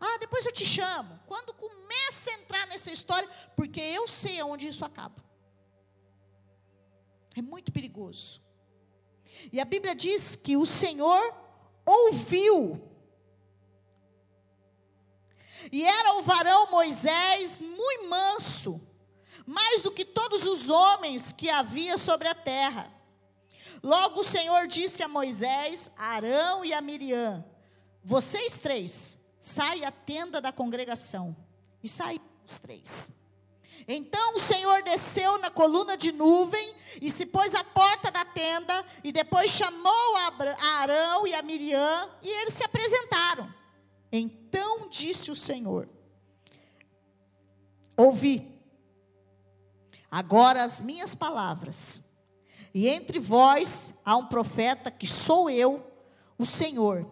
Ah, 0.00 0.18
depois 0.18 0.44
eu 0.44 0.50
te 0.50 0.66
chamo. 0.66 1.20
Quando 1.28 1.54
começa 1.54 2.28
a 2.28 2.34
entrar 2.34 2.66
nessa 2.66 2.90
história, 2.90 3.28
porque 3.54 3.80
eu 3.80 4.08
sei 4.08 4.40
aonde 4.40 4.66
isso 4.66 4.84
acaba. 4.84 5.24
É 7.36 7.40
muito 7.40 7.70
perigoso. 7.70 8.42
E 9.52 9.60
a 9.60 9.64
Bíblia 9.64 9.94
diz 9.94 10.34
que 10.34 10.56
o 10.56 10.66
Senhor 10.66 11.22
ouviu. 11.86 12.82
E 15.70 15.84
era 15.84 16.14
o 16.14 16.22
varão 16.24 16.68
Moisés 16.72 17.60
muito 17.60 18.08
manso 18.08 18.84
mais 19.46 19.82
do 19.82 19.92
que 19.92 20.04
todos 20.04 20.46
os 20.46 20.68
homens 20.68 21.32
que 21.32 21.48
havia 21.48 21.96
sobre 21.96 22.26
a 22.26 22.34
terra. 22.34 22.92
Logo 23.82 24.20
o 24.20 24.24
Senhor 24.24 24.66
disse 24.66 25.02
a 25.02 25.08
Moisés, 25.08 25.90
a 25.96 26.14
Arão 26.14 26.64
e 26.64 26.72
a 26.72 26.80
Miriam: 26.80 27.44
Vocês 28.04 28.58
três, 28.58 29.18
saem 29.40 29.84
à 29.84 29.90
tenda 29.90 30.40
da 30.40 30.52
congregação. 30.52 31.36
E 31.82 31.88
saíram 31.88 32.24
os 32.46 32.60
três. 32.60 33.10
Então 33.88 34.34
o 34.34 34.38
Senhor 34.38 34.82
desceu 34.82 35.38
na 35.38 35.50
coluna 35.50 35.96
de 35.96 36.12
nuvem 36.12 36.74
e 37.00 37.10
se 37.10 37.24
pôs 37.24 37.54
à 37.54 37.64
porta 37.64 38.10
da 38.10 38.24
tenda, 38.24 38.84
e 39.02 39.10
depois 39.10 39.50
chamou 39.50 40.16
a 40.16 40.66
Arão 40.80 41.26
e 41.26 41.34
a 41.34 41.42
Miriam, 41.42 42.10
e 42.22 42.28
eles 42.28 42.54
se 42.54 42.62
apresentaram. 42.62 43.52
Então 44.12 44.88
disse 44.88 45.30
o 45.30 45.36
Senhor: 45.36 45.88
Ouvi 47.96 48.60
agora 50.10 50.64
as 50.64 50.80
minhas 50.80 51.14
palavras, 51.14 52.00
e 52.72 52.88
entre 52.88 53.18
vós 53.18 53.92
há 54.04 54.16
um 54.16 54.26
profeta 54.26 54.90
que 54.90 55.06
sou 55.06 55.50
eu, 55.50 55.84
o 56.38 56.46
Senhor, 56.46 57.06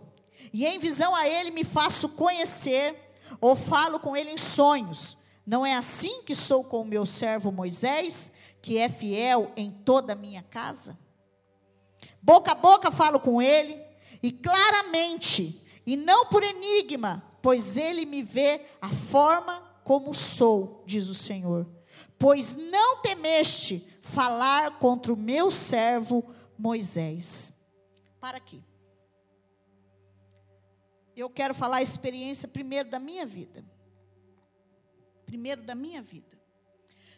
e 0.53 0.65
em 0.67 0.79
visão 0.79 1.15
a 1.15 1.29
ele 1.29 1.51
me 1.51 1.65
faço 1.65 2.09
conhecer, 2.11 2.97
ou 3.41 3.55
falo 3.55 4.01
com 4.01 4.17
ele 4.17 4.31
em 4.31 4.39
sonhos 4.39 5.19
não 5.49 5.65
é 5.65 5.75
assim 5.75 6.23
que 6.25 6.35
sou 6.35 6.63
com 6.63 6.83
o 6.83 6.85
meu 6.85 7.07
servo 7.07 7.51
Moisés, 7.51 8.31
que 8.61 8.77
é 8.77 8.87
fiel 8.87 9.51
em 9.57 9.71
toda 9.71 10.13
a 10.13 10.15
minha 10.15 10.43
casa? 10.43 10.99
Boca 12.21 12.53
a 12.53 12.55
boca 12.55 12.91
falo 12.91 13.19
com 13.19 13.41
ele, 13.41 13.83
e 14.23 14.31
claramente, 14.31 15.65
e 15.87 15.97
não 15.97 16.27
por 16.27 16.43
enigma, 16.43 17.25
pois 17.41 17.79
ele 17.79 18.05
me 18.05 18.23
vê 18.23 18.61
a 18.79 18.91
forma 18.91 19.63
como 19.85 20.13
sou, 20.13 20.85
diz 20.85 21.09
o 21.09 21.15
Senhor. 21.15 21.67
Pois 22.19 22.55
não 22.55 23.01
temeste 23.01 23.89
falar 24.09 24.79
contra 24.79 25.13
o 25.13 25.17
meu 25.17 25.51
servo 25.51 26.35
Moisés. 26.59 27.53
Para 28.21 28.39
aqui. 28.39 28.65
Eu 31.17 31.29
quero 31.29 31.55
falar 31.55 31.79
a 31.79 31.83
experiência 31.83 32.47
primeiro 32.49 32.89
da 32.89 32.99
minha 32.99 33.27
vida 33.27 33.65
primeiro 35.29 35.63
da 35.63 35.75
minha 35.75 36.01
vida. 36.01 36.41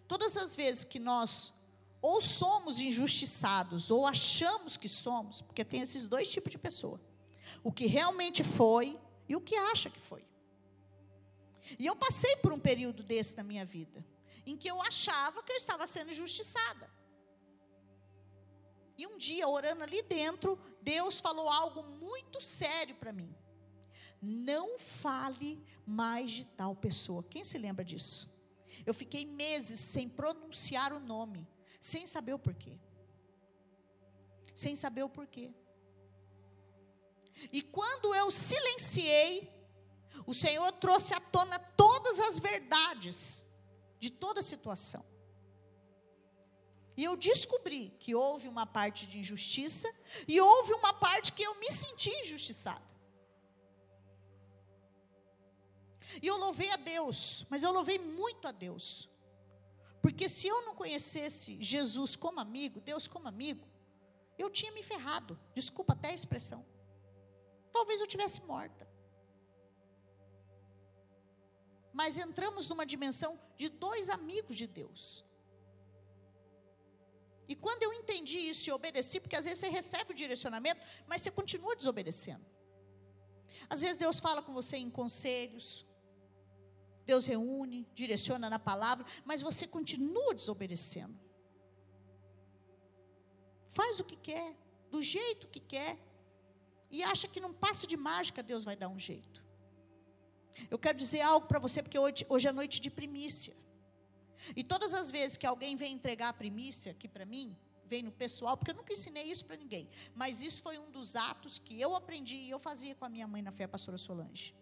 Todas 0.09 0.37
as 0.37 0.57
vezes 0.57 0.83
que 0.83 0.99
nós 0.99 1.55
ou 2.03 2.21
somos 2.21 2.81
injustiçados 2.81 3.89
ou 3.89 4.05
achamos 4.05 4.77
que 4.77 4.89
somos, 4.89 5.41
porque 5.41 5.65
tem 5.65 5.81
esses 5.81 6.07
dois 6.07 6.29
tipos 6.29 6.51
de 6.51 6.59
pessoa: 6.59 7.01
o 7.63 7.71
que 7.71 7.87
realmente 7.87 8.43
foi 8.43 8.99
e 9.29 9.37
o 9.37 9.41
que 9.41 9.55
acha 9.55 9.89
que 9.89 10.01
foi. 10.01 10.25
E 11.79 11.87
eu 11.87 11.95
passei 11.95 12.35
por 12.37 12.53
um 12.53 12.59
período 12.59 13.05
desse 13.05 13.37
na 13.37 13.45
minha 13.45 13.65
vida, 13.65 14.05
em 14.47 14.57
que 14.57 14.69
eu 14.69 14.81
achava 14.81 15.43
que 15.43 15.53
eu 15.53 15.57
estava 15.57 15.87
sendo 15.87 16.11
injustiçada. 16.11 16.91
E 18.97 19.07
um 19.07 19.17
dia, 19.17 19.49
orando 19.49 19.83
ali 19.83 20.03
dentro, 20.03 20.59
Deus 20.83 21.21
falou 21.21 21.49
algo 21.49 21.83
muito 21.83 22.41
sério 22.41 22.95
para 22.97 23.13
mim. 23.13 23.35
Não 24.21 24.79
fale 24.79 25.65
mais 25.87 26.31
de 26.31 26.45
tal 26.45 26.77
pessoa. 26.77 27.23
Quem 27.23 27.43
se 27.43 27.57
lembra 27.57 27.85
disso? 27.85 28.31
Eu 28.85 28.93
fiquei 28.93 29.25
meses 29.25 29.81
sem 29.81 30.09
pronunciar 30.09 30.93
o 30.93 31.01
nome, 31.01 31.49
sem 31.81 32.07
saber 32.07 32.35
o 32.35 32.39
porquê. 32.39 32.79
Sem 34.55 34.77
saber 34.77 35.03
o 35.03 35.09
porquê. 35.09 35.55
E 37.51 37.63
quando 37.63 38.15
eu 38.15 38.31
silenciei, 38.31 39.51
o 40.27 40.35
Senhor 40.35 40.71
trouxe 40.73 41.15
à 41.15 41.21
tona 41.21 41.59
todas 41.59 42.21
as 42.21 42.39
verdades 42.39 43.47
de 44.01 44.11
toda 44.11 44.41
a 44.41 44.43
situação. 44.43 45.05
E 46.97 47.05
eu 47.05 47.17
descobri 47.17 47.91
que 48.01 48.15
houve 48.15 48.49
uma 48.49 48.67
parte 48.67 49.07
de 49.07 49.19
injustiça 49.19 49.89
e 50.27 50.41
houve 50.41 50.73
uma 50.73 50.93
parte 50.93 51.33
que 51.33 51.43
eu 51.43 51.55
me 51.61 51.71
senti 51.71 52.11
injustiçada. 52.23 52.91
E 56.21 56.27
eu 56.27 56.37
louvei 56.37 56.71
a 56.73 56.77
Deus, 56.77 57.47
mas 57.49 57.63
eu 57.63 57.73
louvei 57.73 57.99
muito 57.99 58.49
a 58.49 58.53
Deus. 58.53 59.09
Porque 60.03 60.29
se 60.29 60.49
eu 60.49 60.65
não 60.67 60.75
conhecesse 60.75 61.63
Jesus 61.63 62.17
como 62.17 62.41
amigo, 62.41 62.81
Deus 62.81 63.07
como 63.07 63.29
amigo, 63.29 63.67
eu 64.37 64.51
tinha 64.51 64.73
me 64.73 64.83
ferrado. 64.83 65.39
Desculpa 65.55 65.93
até 65.93 66.09
a 66.11 66.15
expressão. 66.15 66.67
Talvez 67.73 68.01
eu 68.01 68.07
tivesse 68.07 68.43
morta. 68.43 68.89
Mas 71.93 72.17
entramos 72.17 72.69
numa 72.69 72.87
dimensão 72.87 73.39
de 73.61 73.69
dois 73.69 74.09
amigos 74.09 74.57
de 74.61 74.67
Deus. 74.81 75.03
E 77.51 77.55
quando 77.65 77.83
eu 77.83 77.93
entendi 77.93 78.39
isso 78.53 78.65
e 78.69 78.73
obedeci, 78.73 79.17
porque 79.21 79.39
às 79.39 79.45
vezes 79.45 79.61
você 79.61 79.69
recebe 79.69 80.13
o 80.13 80.19
direcionamento, 80.23 80.81
mas 81.07 81.21
você 81.21 81.31
continua 81.39 81.77
desobedecendo. 81.81 82.47
Às 83.69 83.83
vezes 83.83 83.99
Deus 83.99 84.19
fala 84.27 84.41
com 84.41 84.53
você 84.61 84.77
em 84.79 84.91
conselhos, 85.01 85.67
Deus 87.11 87.27
reúne, 87.27 87.81
direciona 87.95 88.49
na 88.49 88.59
palavra, 88.59 89.05
mas 89.25 89.43
você 89.43 89.67
continua 89.67 90.33
desobedecendo. 90.41 91.19
Faz 93.69 94.01
o 94.01 94.05
que 94.05 94.17
quer, 94.17 94.57
do 94.91 95.03
jeito 95.03 95.49
que 95.49 95.61
quer, 95.75 95.99
e 96.91 97.03
acha 97.03 97.29
que 97.29 97.45
não 97.47 97.53
passe 97.53 97.87
de 97.87 97.97
mágica, 97.97 98.43
Deus 98.43 98.65
vai 98.65 98.77
dar 98.77 98.89
um 98.89 98.99
jeito. 98.99 99.50
Eu 100.69 100.79
quero 100.79 100.99
dizer 100.99 101.21
algo 101.21 101.47
para 101.47 101.59
você, 101.59 101.83
porque 101.83 101.99
hoje, 101.99 102.27
hoje 102.29 102.49
é 102.49 102.53
noite 102.53 102.81
de 102.81 102.91
primícia. 102.91 103.57
E 104.57 104.65
todas 104.65 104.93
as 104.95 105.11
vezes 105.11 105.37
que 105.37 105.47
alguém 105.47 105.77
vem 105.77 105.93
entregar 105.93 106.29
a 106.31 106.33
primícia 106.33 106.93
aqui 106.93 107.09
para 107.09 107.25
mim, 107.25 107.57
vem 107.87 108.03
no 108.03 108.13
pessoal, 108.13 108.57
porque 108.57 108.71
eu 108.71 108.75
nunca 108.75 108.93
ensinei 108.93 109.25
isso 109.25 109.45
para 109.45 109.57
ninguém, 109.57 109.89
mas 110.15 110.43
isso 110.43 110.63
foi 110.63 110.79
um 110.79 110.91
dos 110.91 111.17
atos 111.17 111.59
que 111.59 111.81
eu 111.81 111.95
aprendi 111.97 112.37
e 112.37 112.51
eu 112.51 112.59
fazia 112.59 112.95
com 112.95 113.05
a 113.05 113.09
minha 113.09 113.27
mãe 113.27 113.43
na 113.43 113.53
fé, 113.53 113.65
a 113.65 113.69
pastora 113.69 113.99
Solange. 113.99 114.55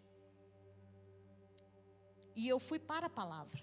E 2.35 2.49
eu 2.49 2.59
fui 2.59 2.79
para 2.79 3.07
a 3.07 3.11
palavra. 3.11 3.63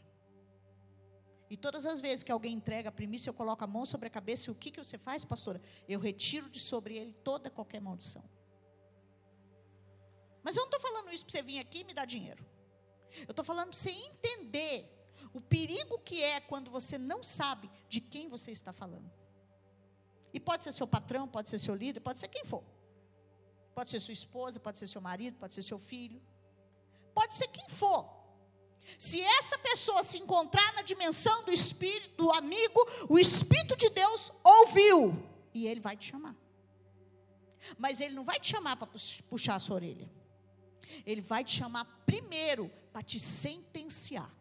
E 1.49 1.55
todas 1.55 1.85
as 1.85 2.01
vezes 2.01 2.23
que 2.23 2.31
alguém 2.31 2.53
entrega 2.53 2.89
a 2.89 2.91
primícia, 2.91 3.29
eu 3.29 3.33
coloco 3.33 3.63
a 3.63 3.67
mão 3.67 3.85
sobre 3.85 4.07
a 4.07 4.11
cabeça, 4.11 4.49
e 4.49 4.51
o 4.51 4.55
que, 4.55 4.71
que 4.71 4.83
você 4.83 4.97
faz, 4.97 5.23
pastora? 5.23 5.61
Eu 5.87 5.99
retiro 5.99 6.49
de 6.49 6.59
sobre 6.59 6.97
ele 6.97 7.13
toda 7.23 7.49
qualquer 7.49 7.81
maldição. 7.81 8.23
Mas 10.45 10.55
eu 10.55 10.62
não 10.62 10.67
estou 10.67 10.79
falando 10.79 11.12
isso 11.12 11.25
para 11.25 11.31
você 11.31 11.41
vir 11.41 11.58
aqui 11.58 11.79
e 11.79 11.84
me 11.84 11.91
dar 11.91 12.05
dinheiro. 12.05 12.45
Eu 13.27 13.31
estou 13.31 13.43
falando 13.43 13.69
para 13.69 13.79
você 13.79 13.89
entender 13.89 14.75
o 15.34 15.41
perigo 15.41 15.97
que 15.97 16.21
é 16.21 16.39
quando 16.39 16.69
você 16.69 16.99
não 16.99 17.23
sabe 17.23 17.67
de 17.89 17.99
quem 17.99 18.29
você 18.29 18.51
está 18.51 18.71
falando. 18.71 19.12
E 20.31 20.39
pode 20.39 20.63
ser 20.63 20.71
seu 20.71 20.86
patrão, 20.86 21.27
pode 21.27 21.49
ser 21.49 21.58
seu 21.58 21.73
líder, 21.73 21.99
pode 21.99 22.19
ser 22.19 22.27
quem 22.27 22.45
for. 22.45 22.63
Pode 23.73 23.89
ser 23.89 23.99
sua 23.99 24.13
esposa, 24.13 24.60
pode 24.60 24.77
ser 24.77 24.88
seu 24.88 25.01
marido, 25.01 25.36
pode 25.39 25.55
ser 25.55 25.63
seu 25.63 25.79
filho. 25.79 26.21
Pode 27.15 27.34
ser 27.34 27.47
quem 27.47 27.67
for. 27.67 28.08
Se 28.99 29.19
essa 29.19 29.58
pessoa 29.58 30.03
se 30.03 30.19
encontrar 30.19 30.75
na 30.75 30.84
dimensão 30.84 31.43
do 31.43 31.51
espírito 31.51 32.17
do 32.17 32.31
amigo, 32.31 32.79
o 33.10 33.17
espírito 33.17 33.75
de 33.75 33.89
Deus 33.89 34.31
ouviu 34.43 35.27
e 35.55 35.65
ele 35.65 35.79
vai 35.79 35.97
te 35.97 36.12
chamar. 36.12 36.36
Mas 37.79 37.99
ele 37.99 38.13
não 38.13 38.23
vai 38.23 38.39
te 38.39 38.51
chamar 38.51 38.75
para 38.75 38.88
puxar 39.27 39.55
a 39.55 39.60
sua 39.60 39.77
orelha. 39.77 40.08
Ele 41.05 41.21
vai 41.21 41.43
te 41.43 41.57
chamar 41.57 41.85
primeiro 42.05 42.69
para 42.91 43.01
te 43.01 43.19
sentenciar. 43.19 44.31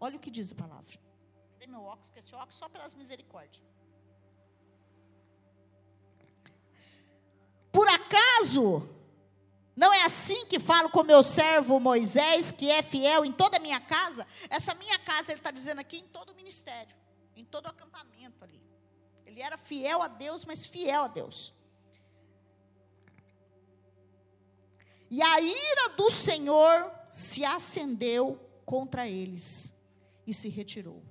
Olha 0.00 0.16
o 0.16 0.20
que 0.20 0.30
diz 0.30 0.52
a 0.52 0.54
palavra. 0.54 0.98
Dei 1.58 1.68
meu 1.68 1.82
óculos, 1.82 2.10
que 2.10 2.18
esse 2.18 2.34
óculos 2.34 2.54
só 2.54 2.68
pelas 2.68 2.94
misericórdias. 2.94 3.62
Por 7.70 7.88
acaso 7.88 8.88
não 9.74 9.92
é 9.92 10.02
assim 10.02 10.44
que 10.46 10.60
falo 10.60 10.90
com 10.90 11.02
meu 11.02 11.22
servo 11.22 11.80
Moisés, 11.80 12.52
que 12.52 12.70
é 12.70 12.82
fiel 12.82 13.24
em 13.24 13.32
toda 13.32 13.56
a 13.56 13.60
minha 13.60 13.80
casa? 13.80 14.26
Essa 14.50 14.74
minha 14.74 14.98
casa, 14.98 15.32
ele 15.32 15.40
está 15.40 15.50
dizendo 15.50 15.80
aqui, 15.80 15.98
em 15.98 16.06
todo 16.06 16.30
o 16.30 16.34
ministério, 16.34 16.94
em 17.34 17.44
todo 17.44 17.66
o 17.66 17.70
acampamento 17.70 18.44
ali. 18.44 18.62
Ele 19.24 19.40
era 19.40 19.56
fiel 19.56 20.02
a 20.02 20.08
Deus, 20.08 20.44
mas 20.44 20.66
fiel 20.66 21.04
a 21.04 21.08
Deus. 21.08 21.54
E 25.12 25.20
a 25.20 25.40
ira 25.42 25.90
do 25.94 26.10
Senhor 26.10 26.90
se 27.10 27.44
acendeu 27.44 28.40
contra 28.64 29.06
eles 29.06 29.74
e 30.26 30.32
se 30.32 30.48
retirou. 30.48 31.02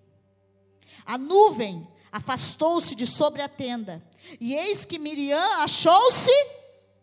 A 1.05 1.19
nuvem 1.19 1.87
afastou-se 2.11 2.95
de 2.95 3.05
sobre 3.05 3.43
a 3.43 3.47
tenda, 3.47 4.03
e 4.39 4.55
eis 4.55 4.85
que 4.85 4.97
Miriam 4.97 5.59
achou-se 5.59 6.31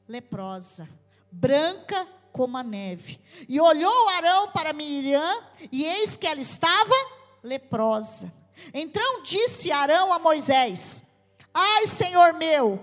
leprosa 0.08 0.88
branca 1.30 2.04
como 2.32 2.56
a 2.56 2.64
neve. 2.64 3.20
E 3.48 3.60
olhou 3.60 4.08
Arão 4.08 4.50
para 4.50 4.72
Miriam, 4.72 5.40
e 5.70 5.84
eis 5.84 6.16
que 6.16 6.26
ela 6.26 6.40
estava 6.40 6.94
leprosa. 7.44 8.32
Então 8.74 9.22
disse 9.22 9.70
Arão 9.70 10.12
a 10.12 10.18
Moisés: 10.18 11.04
Ai, 11.54 11.86
Senhor 11.86 12.32
meu, 12.32 12.80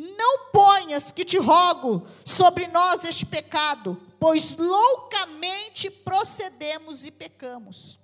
não 0.00 0.50
ponhas 0.50 1.12
que 1.12 1.24
te 1.24 1.38
rogo 1.38 2.06
sobre 2.24 2.66
nós 2.68 3.04
este 3.04 3.26
pecado, 3.26 4.00
pois 4.18 4.56
loucamente 4.56 5.90
procedemos 5.90 7.04
e 7.04 7.10
pecamos. 7.10 7.98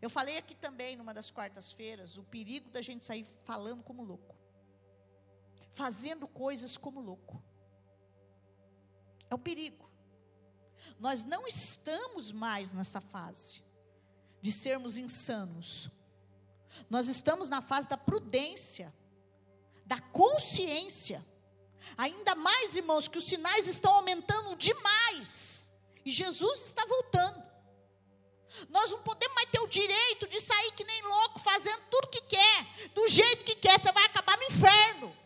Eu 0.00 0.10
falei 0.10 0.38
aqui 0.38 0.54
também, 0.54 0.96
numa 0.96 1.14
das 1.14 1.30
quartas-feiras, 1.30 2.16
o 2.16 2.22
perigo 2.22 2.70
da 2.70 2.82
gente 2.82 3.04
sair 3.04 3.26
falando 3.44 3.82
como 3.82 4.04
louco, 4.04 4.36
fazendo 5.74 6.26
coisas 6.28 6.76
como 6.76 7.00
louco. 7.00 7.42
É 9.30 9.34
um 9.34 9.38
perigo. 9.38 9.90
Nós 10.98 11.24
não 11.24 11.46
estamos 11.46 12.32
mais 12.32 12.72
nessa 12.72 13.00
fase. 13.00 13.62
de 14.42 14.50
sermos 14.50 14.98
insanos. 14.98 15.88
Nós 16.90 17.06
estamos 17.06 17.48
na 17.48 17.62
fase 17.62 17.88
da 17.88 17.96
prudência, 17.96 18.92
da 19.86 20.00
consciência. 20.00 21.24
Ainda 21.96 22.34
mais, 22.34 22.76
irmãos, 22.76 23.08
que 23.08 23.18
os 23.18 23.24
sinais 23.24 23.66
estão 23.66 23.92
aumentando 23.94 24.56
demais. 24.56 25.70
E 26.04 26.10
Jesus 26.10 26.62
está 26.64 26.84
voltando. 26.84 27.42
Nós 28.68 28.90
não 28.90 29.02
podemos 29.02 29.34
mais 29.34 29.48
ter 29.50 29.60
o 29.60 29.66
direito 29.66 30.28
de 30.28 30.40
sair 30.40 30.72
que 30.72 30.84
nem 30.84 31.02
louco, 31.02 31.40
fazendo 31.40 31.82
tudo 31.90 32.08
que 32.08 32.20
quer, 32.22 32.90
do 32.94 33.08
jeito 33.08 33.44
que 33.44 33.56
quer, 33.56 33.78
você 33.78 33.90
vai 33.92 34.04
acabar 34.04 34.36
no 34.36 34.44
inferno. 34.44 35.16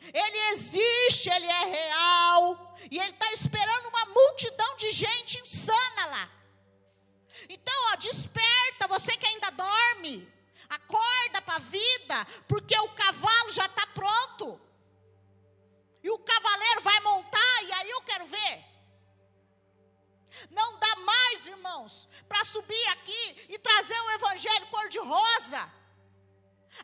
Ele 0.00 0.38
existe, 0.52 1.28
ele 1.28 1.46
é 1.46 1.64
real, 1.64 2.76
e 2.90 2.98
ele 2.98 3.10
está 3.10 3.30
esperando 3.32 3.88
uma 3.88 4.06
multidão 4.06 4.76
de 4.76 4.90
gente 4.90 5.38
insana 5.38 6.06
lá. 6.06 6.30
Então, 7.48 7.74
ó, 7.92 7.96
desperta, 7.96 8.88
você 8.88 9.16
que 9.16 9.26
ainda 9.26 9.50
dorme, 9.50 10.26
para 11.48 11.56
a 11.56 11.60
vida, 11.60 12.26
porque 12.46 12.78
o 12.78 12.90
cavalo 12.90 13.52
já 13.52 13.64
está 13.64 13.86
pronto. 13.86 14.60
E 16.02 16.10
o 16.10 16.18
cavaleiro 16.18 16.82
vai 16.82 17.00
montar, 17.00 17.62
e 17.62 17.72
aí 17.72 17.90
eu 17.90 18.02
quero 18.02 18.26
ver. 18.26 18.64
Não 20.50 20.78
dá 20.78 20.96
mais, 20.96 21.46
irmãos, 21.46 22.06
para 22.28 22.44
subir 22.44 22.86
aqui 22.88 23.46
e 23.48 23.58
trazer 23.58 23.98
um 23.98 24.10
evangelho 24.10 24.66
cor-de-rosa. 24.66 25.72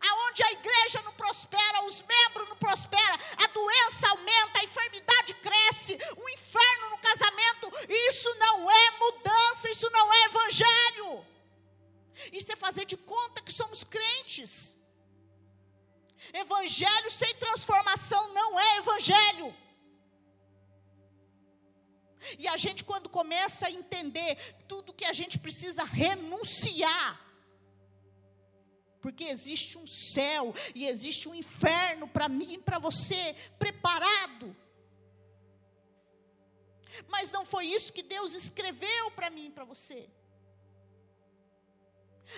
Aonde 0.00 0.42
a 0.42 0.52
igreja 0.52 1.02
não 1.02 1.12
prospera, 1.12 1.84
os 1.84 2.00
membros 2.00 2.48
não 2.48 2.56
prosperam, 2.56 3.18
a 3.44 3.46
doença 3.48 4.08
aumenta, 4.08 4.60
a 4.60 4.64
enfermidade 4.64 5.34
cresce, 5.34 5.98
o 6.16 6.28
inferno 6.30 6.88
no 6.88 6.98
casamento, 6.98 7.70
isso 8.08 8.34
não 8.36 8.70
é 8.70 8.90
mudança, 8.92 9.70
isso 9.70 9.90
não 9.90 10.12
é 10.12 10.24
evangelho. 10.24 11.33
Isso 12.32 12.52
é 12.52 12.56
fazer 12.56 12.84
de 12.84 12.96
conta 12.96 13.42
que 13.42 13.52
somos 13.52 13.84
crentes. 13.84 14.76
Evangelho 16.32 17.10
sem 17.10 17.34
transformação 17.36 18.32
não 18.32 18.58
é 18.58 18.78
evangelho. 18.78 19.54
E 22.38 22.48
a 22.48 22.56
gente, 22.56 22.84
quando 22.84 23.08
começa 23.08 23.66
a 23.66 23.70
entender 23.70 24.36
tudo 24.66 24.94
que 24.94 25.04
a 25.04 25.12
gente 25.12 25.38
precisa 25.38 25.84
renunciar, 25.84 27.20
porque 29.00 29.24
existe 29.24 29.76
um 29.76 29.86
céu 29.86 30.54
e 30.74 30.86
existe 30.86 31.28
um 31.28 31.34
inferno 31.34 32.08
para 32.08 32.26
mim 32.28 32.54
e 32.54 32.58
para 32.58 32.78
você 32.78 33.34
preparado. 33.58 34.56
Mas 37.08 37.30
não 37.30 37.44
foi 37.44 37.66
isso 37.66 37.92
que 37.92 38.02
Deus 38.02 38.34
escreveu 38.34 39.10
para 39.10 39.28
mim 39.28 39.46
e 39.46 39.50
para 39.50 39.64
você. 39.64 40.08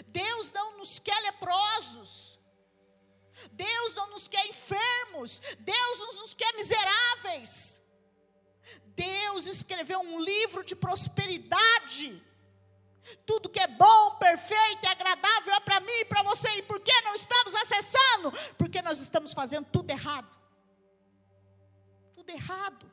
Deus 0.08 0.52
não 0.52 0.78
nos 0.78 0.98
quer 0.98 1.18
leprosos. 1.22 2.38
Deus 3.52 3.94
não 3.94 4.10
nos 4.10 4.28
quer 4.28 4.46
enfermos. 4.46 5.40
Deus 5.58 5.98
não 5.98 6.14
nos 6.22 6.34
quer 6.34 6.54
miseráveis. 6.54 7.80
Deus 8.84 9.46
escreveu 9.46 10.00
um 10.00 10.20
livro 10.20 10.64
de 10.64 10.74
prosperidade. 10.74 12.22
Tudo 13.24 13.48
que 13.48 13.60
é 13.60 13.68
bom, 13.68 14.16
perfeito 14.16 14.84
e 14.84 14.86
agradável 14.86 15.54
é 15.54 15.60
para 15.60 15.80
mim 15.80 16.00
e 16.00 16.04
para 16.04 16.22
você. 16.22 16.48
E 16.56 16.62
por 16.62 16.80
que 16.80 17.00
não 17.02 17.14
estamos 17.14 17.54
acessando? 17.54 18.32
Porque 18.58 18.82
nós 18.82 19.00
estamos 19.00 19.32
fazendo 19.32 19.66
tudo 19.66 19.90
errado. 19.90 20.34
Tudo 22.14 22.30
errado. 22.30 22.90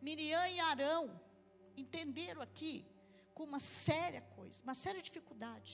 Miriam 0.00 0.46
e 0.48 0.60
Arão 0.60 1.20
entenderam 1.76 2.40
aqui 2.40 2.86
com 3.36 3.44
uma 3.50 3.60
séria 3.60 4.22
coisa, 4.38 4.62
uma 4.66 4.76
séria 4.84 5.02
dificuldade. 5.08 5.72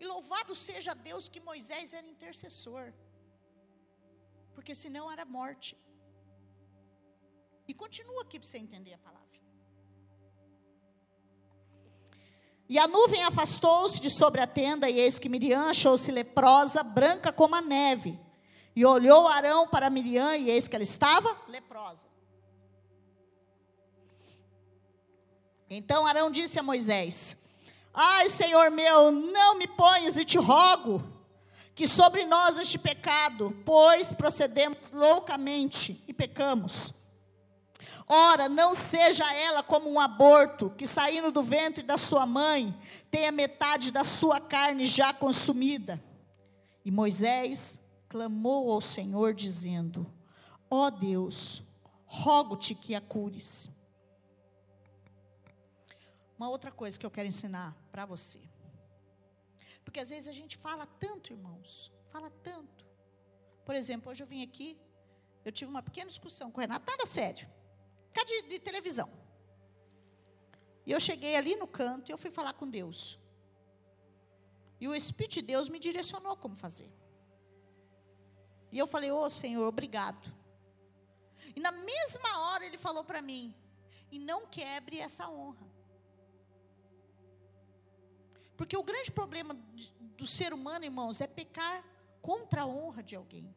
E 0.00 0.04
louvado 0.12 0.54
seja 0.54 0.94
Deus 1.08 1.28
que 1.32 1.40
Moisés 1.50 1.92
era 1.98 2.06
intercessor 2.16 2.86
porque 4.60 4.74
senão 4.74 5.10
era 5.10 5.24
morte. 5.24 5.74
E 7.66 7.72
continua 7.72 8.22
aqui 8.22 8.38
para 8.38 8.46
você 8.46 8.58
entender 8.58 8.92
a 8.92 8.98
palavra. 8.98 9.40
E 12.68 12.78
a 12.78 12.86
nuvem 12.86 13.22
afastou-se 13.24 14.00
de 14.00 14.10
sobre 14.10 14.40
a 14.42 14.46
tenda, 14.46 14.88
e 14.88 15.00
eis 15.00 15.18
que 15.18 15.30
Miriam 15.30 15.70
achou-se 15.70 16.12
leprosa, 16.12 16.82
branca 16.82 17.32
como 17.32 17.54
a 17.54 17.62
neve. 17.62 18.20
E 18.76 18.84
olhou 18.84 19.26
Arão 19.26 19.66
para 19.66 19.88
Miriam, 19.88 20.36
e 20.36 20.50
eis 20.50 20.68
que 20.68 20.76
ela 20.76 20.82
estava 20.82 21.36
leprosa. 21.48 22.09
Então 25.70 26.04
Arão 26.04 26.30
disse 26.30 26.58
a 26.58 26.62
Moisés: 26.62 27.36
Ai, 27.94 28.28
Senhor 28.28 28.70
meu, 28.70 29.12
não 29.12 29.56
me 29.56 29.68
ponhas 29.68 30.16
e 30.16 30.24
te 30.24 30.36
rogo 30.36 31.02
que 31.80 31.86
sobre 31.86 32.26
nós 32.26 32.58
este 32.58 32.78
pecado, 32.78 33.56
pois 33.64 34.12
procedemos 34.12 34.90
loucamente 34.92 36.04
e 36.06 36.12
pecamos. 36.12 36.92
Ora, 38.06 38.50
não 38.50 38.74
seja 38.74 39.32
ela 39.32 39.62
como 39.62 39.88
um 39.88 39.98
aborto, 39.98 40.68
que 40.76 40.86
saindo 40.86 41.32
do 41.32 41.42
ventre 41.42 41.82
da 41.82 41.96
sua 41.96 42.26
mãe, 42.26 42.78
tenha 43.10 43.32
metade 43.32 43.90
da 43.90 44.04
sua 44.04 44.38
carne 44.38 44.84
já 44.84 45.14
consumida. 45.14 45.98
E 46.84 46.90
Moisés 46.90 47.80
clamou 48.10 48.70
ao 48.72 48.82
Senhor, 48.82 49.32
dizendo: 49.32 50.06
Ó 50.68 50.86
oh 50.86 50.90
Deus, 50.90 51.62
rogo-te 52.04 52.74
que 52.74 52.94
a 52.94 53.00
cures. 53.00 53.70
Uma 56.40 56.48
outra 56.48 56.72
coisa 56.72 56.98
que 56.98 57.04
eu 57.04 57.10
quero 57.10 57.28
ensinar 57.28 57.76
para 57.92 58.06
você. 58.06 58.40
Porque 59.84 60.00
às 60.00 60.08
vezes 60.08 60.26
a 60.26 60.32
gente 60.32 60.56
fala 60.56 60.86
tanto, 60.86 61.34
irmãos, 61.34 61.92
fala 62.08 62.30
tanto. 62.42 62.86
Por 63.62 63.74
exemplo, 63.74 64.10
hoje 64.10 64.22
eu 64.22 64.26
vim 64.26 64.42
aqui, 64.42 64.80
eu 65.44 65.52
tive 65.52 65.70
uma 65.70 65.82
pequena 65.82 66.08
discussão 66.08 66.50
com 66.50 66.56
o 66.56 66.62
Renato, 66.62 66.90
nada 66.90 67.04
sério, 67.04 67.46
cá 68.14 68.24
de, 68.24 68.40
de 68.52 68.58
televisão. 68.58 69.10
E 70.86 70.92
eu 70.92 70.98
cheguei 70.98 71.36
ali 71.36 71.56
no 71.56 71.66
canto 71.66 72.08
e 72.08 72.12
eu 72.12 72.16
fui 72.16 72.30
falar 72.30 72.54
com 72.54 72.66
Deus. 72.66 73.18
E 74.80 74.88
o 74.88 74.94
Espírito 74.94 75.34
de 75.34 75.42
Deus 75.42 75.68
me 75.68 75.78
direcionou 75.78 76.38
como 76.38 76.56
fazer. 76.56 76.90
E 78.72 78.78
eu 78.78 78.86
falei, 78.86 79.10
ô 79.10 79.20
oh, 79.20 79.28
Senhor, 79.28 79.66
obrigado. 79.66 80.34
E 81.54 81.60
na 81.60 81.70
mesma 81.70 82.38
hora 82.44 82.64
ele 82.64 82.78
falou 82.78 83.04
para 83.04 83.20
mim, 83.20 83.54
e 84.10 84.18
não 84.18 84.46
quebre 84.46 85.00
essa 85.00 85.28
honra. 85.28 85.69
Porque 88.60 88.76
o 88.76 88.82
grande 88.82 89.10
problema 89.10 89.54
do 90.18 90.26
ser 90.26 90.52
humano, 90.52 90.84
irmãos, 90.84 91.22
é 91.22 91.26
pecar 91.26 91.82
contra 92.20 92.60
a 92.60 92.66
honra 92.66 93.02
de 93.02 93.16
alguém. 93.16 93.56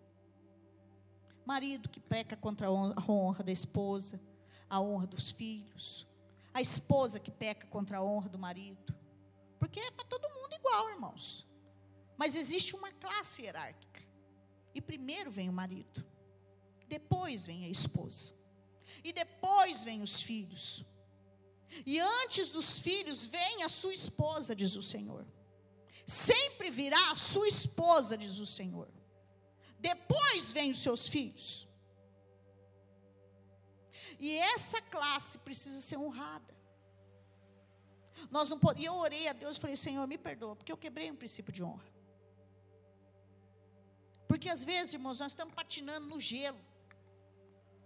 Marido 1.46 1.90
que 1.90 2.00
peca 2.00 2.38
contra 2.38 2.68
a 2.68 2.72
honra 2.72 3.44
da 3.44 3.52
esposa, 3.52 4.18
a 4.70 4.80
honra 4.80 5.06
dos 5.06 5.30
filhos. 5.30 6.08
A 6.54 6.62
esposa 6.62 7.20
que 7.20 7.30
peca 7.30 7.68
contra 7.68 7.98
a 7.98 8.02
honra 8.02 8.30
do 8.30 8.40
marido. 8.40 8.96
Porque 9.60 9.82
é 9.82 9.92
para 9.92 10.06
todo 10.06 10.30
mundo 10.30 10.56
igual, 10.56 10.92
irmãos. 10.92 11.46
Mas 12.16 12.34
existe 12.34 12.74
uma 12.74 12.90
classe 12.94 13.42
hierárquica. 13.42 14.02
E 14.74 14.80
primeiro 14.80 15.30
vem 15.30 15.50
o 15.50 15.54
marido. 15.54 16.02
Depois 16.88 17.46
vem 17.46 17.66
a 17.66 17.70
esposa. 17.70 18.34
E 19.04 19.12
depois 19.12 19.84
vem 19.84 20.02
os 20.02 20.22
filhos. 20.24 20.86
E 21.86 22.00
antes 22.00 22.52
dos 22.52 22.80
filhos 22.80 23.28
vem 23.28 23.64
a 23.64 23.70
sua 23.70 23.94
esposa, 23.94 24.56
diz 24.56 24.76
o 24.76 24.82
Senhor. 24.82 25.26
Sempre 26.06 26.70
virá 26.70 27.12
a 27.12 27.16
sua 27.16 27.48
esposa, 27.48 28.18
diz 28.18 28.40
o 28.40 28.46
Senhor. 28.46 28.90
Depois 29.80 30.54
vem 30.54 30.72
os 30.72 30.80
seus 30.80 31.08
filhos. 31.08 31.68
E 34.20 34.38
essa 34.38 34.82
classe 34.82 35.38
precisa 35.40 35.82
ser 35.82 35.98
honrada. 35.98 36.54
Nós 38.30 38.50
não 38.50 38.60
podemos, 38.60 38.84
e 38.84 38.88
eu 38.88 38.96
orei 38.96 39.28
a 39.28 39.34
Deus 39.34 39.58
e 39.58 39.60
falei, 39.60 39.76
Senhor, 39.76 40.08
me 40.08 40.18
perdoa, 40.18 40.56
porque 40.56 40.72
eu 40.72 40.78
quebrei 40.78 41.12
um 41.12 41.16
princípio 41.16 41.52
de 41.52 41.64
honra. 41.64 41.92
Porque 44.28 44.50
às 44.50 44.64
vezes, 44.64 44.94
irmãos, 44.94 45.20
nós 45.20 45.34
estamos 45.34 45.54
patinando 45.54 46.08
no 46.08 46.20
gelo. 46.20 46.60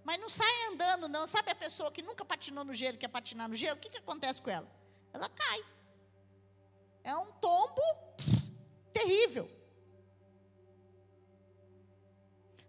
Mas 0.07 0.21
não 0.21 0.29
sai 0.29 0.55
andando, 0.71 1.09
não. 1.09 1.27
Sabe 1.27 1.51
a 1.51 1.55
pessoa 1.55 1.91
que 1.91 2.01
nunca 2.01 2.23
patinou 2.23 2.63
no 2.63 2.73
gelo, 2.73 2.97
quer 2.97 3.09
patinar 3.09 3.49
no 3.49 3.55
gelo? 3.55 3.75
O 3.75 3.81
que, 3.81 3.89
que 3.89 3.97
acontece 3.97 4.41
com 4.41 4.49
ela? 4.49 4.65
Ela 5.11 5.27
cai. 5.27 5.65
É 7.03 7.13
um 7.13 7.29
tombo 7.33 7.81
terrível. 8.93 9.49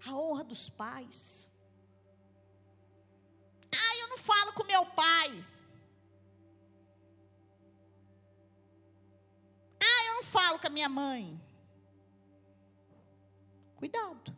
A 0.04 0.12
honra 0.16 0.42
dos 0.42 0.68
pais. 0.68 1.48
Ah, 3.70 3.96
eu 4.00 4.08
não 4.08 4.18
falo 4.18 4.52
com 4.52 4.64
meu 4.64 4.84
pai. 4.86 5.44
Ah, 9.80 10.06
eu 10.08 10.14
não 10.16 10.24
falo 10.24 10.58
com 10.58 10.66
a 10.66 10.70
minha 10.70 10.88
mãe. 10.88 11.40
Cuidado. 13.76 14.36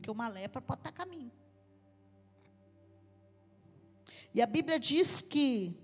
Porque 0.00 0.10
uma 0.10 0.28
lepra 0.28 0.62
pode 0.62 0.80
estar 0.80 0.92
caminho. 0.92 1.30
E 4.32 4.40
a 4.40 4.46
Bíblia 4.46 4.80
diz 4.80 5.20
que 5.20 5.78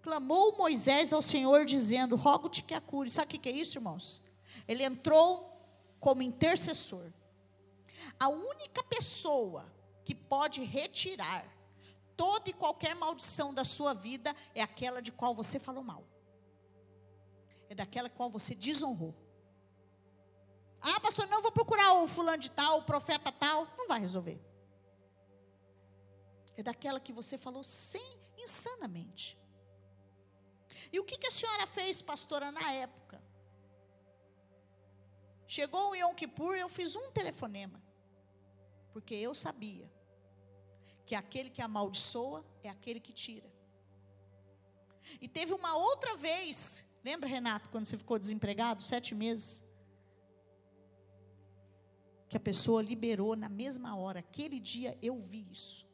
clamou 0.00 0.56
Moisés 0.56 1.12
ao 1.12 1.20
Senhor 1.20 1.64
dizendo: 1.64 2.14
Rogo-te 2.14 2.62
que 2.62 2.72
a 2.72 2.80
cure. 2.80 3.10
Sabe 3.10 3.34
o 3.34 3.40
que 3.40 3.48
é 3.48 3.52
isso, 3.52 3.78
irmãos? 3.78 4.22
Ele 4.68 4.84
entrou 4.84 5.60
como 5.98 6.22
intercessor. 6.22 7.12
A 8.20 8.28
única 8.28 8.84
pessoa 8.84 9.74
que 10.04 10.14
pode 10.14 10.62
retirar 10.62 11.44
toda 12.16 12.48
e 12.48 12.52
qualquer 12.52 12.94
maldição 12.94 13.52
da 13.52 13.64
sua 13.64 13.92
vida 13.92 14.36
é 14.54 14.62
aquela 14.62 15.02
de 15.02 15.10
qual 15.10 15.34
você 15.34 15.58
falou 15.58 15.82
mal. 15.82 16.13
É 17.74 17.76
daquela 17.76 18.08
qual 18.08 18.30
você 18.30 18.54
desonrou. 18.54 19.12
Ah, 20.80 21.00
pastor, 21.00 21.26
não 21.26 21.42
vou 21.42 21.50
procurar 21.50 21.92
o 21.94 22.06
fulano 22.06 22.38
de 22.38 22.48
tal, 22.48 22.78
o 22.78 22.84
profeta 22.84 23.32
tal. 23.32 23.66
Não 23.76 23.88
vai 23.88 23.98
resolver. 23.98 24.40
É 26.56 26.62
daquela 26.62 27.00
que 27.00 27.12
você 27.12 27.36
falou 27.36 27.64
sem, 27.64 28.16
insanamente. 28.38 29.36
E 30.92 31.00
o 31.00 31.04
que, 31.04 31.18
que 31.18 31.26
a 31.26 31.32
senhora 31.32 31.66
fez, 31.66 32.00
pastora, 32.00 32.52
na 32.52 32.72
época? 32.72 33.20
Chegou 35.48 35.90
o 35.90 35.96
Yom 35.96 36.14
Kippur, 36.14 36.54
eu 36.54 36.68
fiz 36.68 36.94
um 36.94 37.10
telefonema. 37.10 37.82
Porque 38.92 39.16
eu 39.16 39.34
sabia 39.34 39.92
que 41.04 41.16
aquele 41.16 41.50
que 41.50 41.60
amaldiçoa 41.60 42.46
é 42.62 42.68
aquele 42.68 43.00
que 43.00 43.12
tira. 43.12 43.52
E 45.20 45.26
teve 45.28 45.52
uma 45.52 45.76
outra 45.76 46.16
vez, 46.16 46.86
lembra, 47.04 47.28
Renato, 47.28 47.68
quando 47.70 47.84
você 47.84 47.96
ficou 47.96 48.18
desempregado, 48.18 48.82
sete 48.82 49.14
meses? 49.14 49.62
Que 52.28 52.36
a 52.36 52.40
pessoa 52.40 52.82
liberou 52.82 53.36
na 53.36 53.48
mesma 53.48 53.96
hora. 53.96 54.20
Aquele 54.20 54.58
dia 54.58 54.98
eu 55.02 55.18
vi 55.18 55.46
isso. 55.52 55.86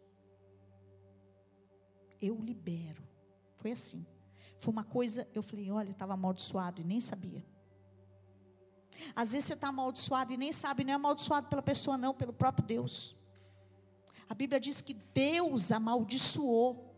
Eu 2.20 2.36
libero. 2.36 3.02
Foi 3.56 3.72
assim. 3.72 4.06
Foi 4.58 4.72
uma 4.72 4.84
coisa, 4.84 5.26
eu 5.34 5.42
falei, 5.42 5.70
olha, 5.70 5.90
estava 5.90 6.14
amaldiçoado 6.14 6.80
e 6.80 6.84
nem 6.84 7.00
sabia. 7.00 7.44
Às 9.16 9.32
vezes 9.32 9.46
você 9.46 9.54
está 9.54 9.68
amaldiçoado 9.68 10.32
e 10.32 10.36
nem 10.36 10.52
sabe, 10.52 10.84
não 10.84 10.92
é 10.92 10.96
amaldiçoado 10.96 11.48
pela 11.48 11.62
pessoa, 11.62 11.96
não, 11.96 12.14
pelo 12.14 12.32
próprio 12.32 12.66
Deus. 12.66 13.16
A 14.28 14.34
Bíblia 14.34 14.60
diz 14.60 14.80
que 14.80 14.94
Deus 14.94 15.72
amaldiçoou. 15.72 16.89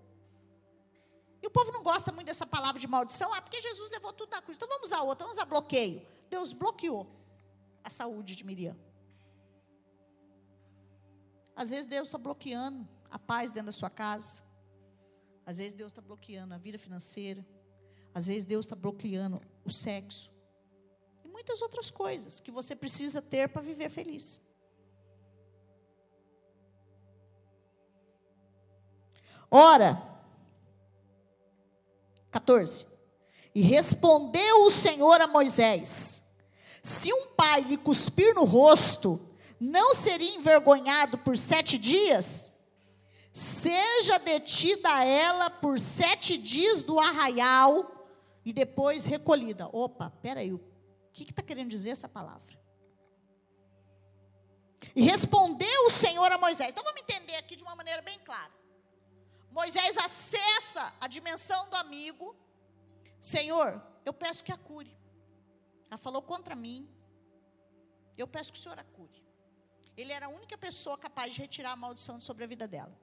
E 1.43 1.47
o 1.47 1.51
povo 1.51 1.73
não 1.73 1.83
gosta 1.83 2.13
muito 2.13 2.29
dessa 2.29 2.47
palavra 2.47 2.81
de 2.81 2.87
maldição, 2.87 3.35
ah, 3.35 3.43
porque 3.43 3.61
Jesus 3.61 3.91
levou 3.91 4.13
tudo 4.13 4.31
na 4.31 4.41
cruz. 4.41 4.57
Então 4.57 4.69
vamos 4.69 4.87
usar 4.87 5.03
outra, 5.03 5.25
vamos 5.25 5.37
usar 5.37 5.47
bloqueio. 5.47 6.07
Deus 6.31 6.53
bloqueou 6.53 7.11
a 7.83 7.91
saúde 7.91 8.37
de 8.37 8.45
Miriam. 8.45 8.77
Às 11.57 11.71
vezes 11.71 11.87
Deus 11.87 12.09
está 12.09 12.17
bloqueando 12.17 12.89
a 13.11 13.19
paz 13.19 13.51
dentro 13.51 13.67
da 13.67 13.73
sua 13.73 13.91
casa. 13.91 14.43
Às 15.45 15.59
vezes 15.59 15.75
Deus 15.75 15.91
está 15.91 16.01
bloqueando 16.01 16.55
a 16.55 16.59
vida 16.59 16.79
financeira. 16.79 17.45
Às 18.15 18.27
vezes 18.27 18.47
Deus 18.47 18.65
está 18.65 18.77
bloqueando 18.77 19.41
o 19.65 19.71
sexo. 19.71 20.33
E 21.25 21.29
muitas 21.29 21.61
outras 21.61 21.91
coisas 21.91 22.39
que 22.41 22.53
você 22.53 22.77
precisa 22.77 23.21
ter 23.21 23.49
para 23.49 23.63
viver 23.63 23.91
feliz. 23.91 24.41
Ora, 29.51 30.12
14. 32.33 32.85
E 33.55 33.63
respondeu 33.63 34.65
o 34.65 34.71
Senhor 34.71 35.21
a 35.21 35.29
Moisés: 35.29 36.21
Se 36.83 37.13
um 37.13 37.29
pai 37.29 37.61
lhe 37.61 37.77
cuspir 37.77 38.35
no 38.35 38.45
rosto, 38.45 39.21
não 39.61 39.95
seria 39.95 40.35
envergonhado 40.35 41.19
por 41.19 41.39
sete 41.39 41.79
dias? 41.79 42.53
seja 43.33 44.19
detida 44.19 45.05
ela 45.05 45.49
por 45.49 45.81
sete 45.81 46.37
dias 46.37 46.83
do 46.83 47.01
arraial 47.01 47.91
e 48.45 48.53
depois 48.53 49.07
recolhida. 49.07 49.69
Opa, 49.73 50.11
peraí, 50.23 50.53
o 50.53 50.61
que 51.13 51.23
está 51.23 51.41
que 51.41 51.49
querendo 51.49 51.71
dizer 51.71 51.91
essa 51.91 52.09
palavra? 52.09 52.61
E 54.95 55.03
respondeu 55.03 55.87
o 55.87 55.91
Senhor 55.91 56.31
a 56.31 56.37
Moisés. 56.37 56.71
Então 56.71 56.85
vamos 56.85 57.01
entender 57.01 57.37
aqui 57.37 57.57
de 57.57 57.63
uma 57.63 57.75
maneira 57.75 58.03
bem 58.03 58.19
clara. 58.19 58.53
Moisés 59.53 59.97
acessa 59.99 60.95
a 61.01 61.07
dimensão 61.07 61.69
do 61.69 61.77
amigo. 61.77 62.35
Senhor, 63.21 63.71
eu 64.05 64.13
peço 64.13 64.43
que 64.43 64.53
a 64.53 64.57
cure. 64.57 64.97
Ela 65.89 65.99
falou 65.99 66.23
contra 66.23 66.55
mim. 66.55 66.89
Eu 68.17 68.27
peço 68.27 68.53
que 68.53 68.59
o 68.59 68.63
Senhor 68.63 68.79
a 68.79 68.85
cure. 68.85 69.23
Ele 69.97 70.13
era 70.13 70.27
a 70.27 70.31
única 70.31 70.57
pessoa 70.57 70.97
capaz 70.97 71.35
de 71.35 71.41
retirar 71.41 71.73
a 71.73 71.77
maldição 71.77 72.19
sobre 72.21 72.45
a 72.45 72.47
vida 72.47 72.67
dela. 72.67 72.99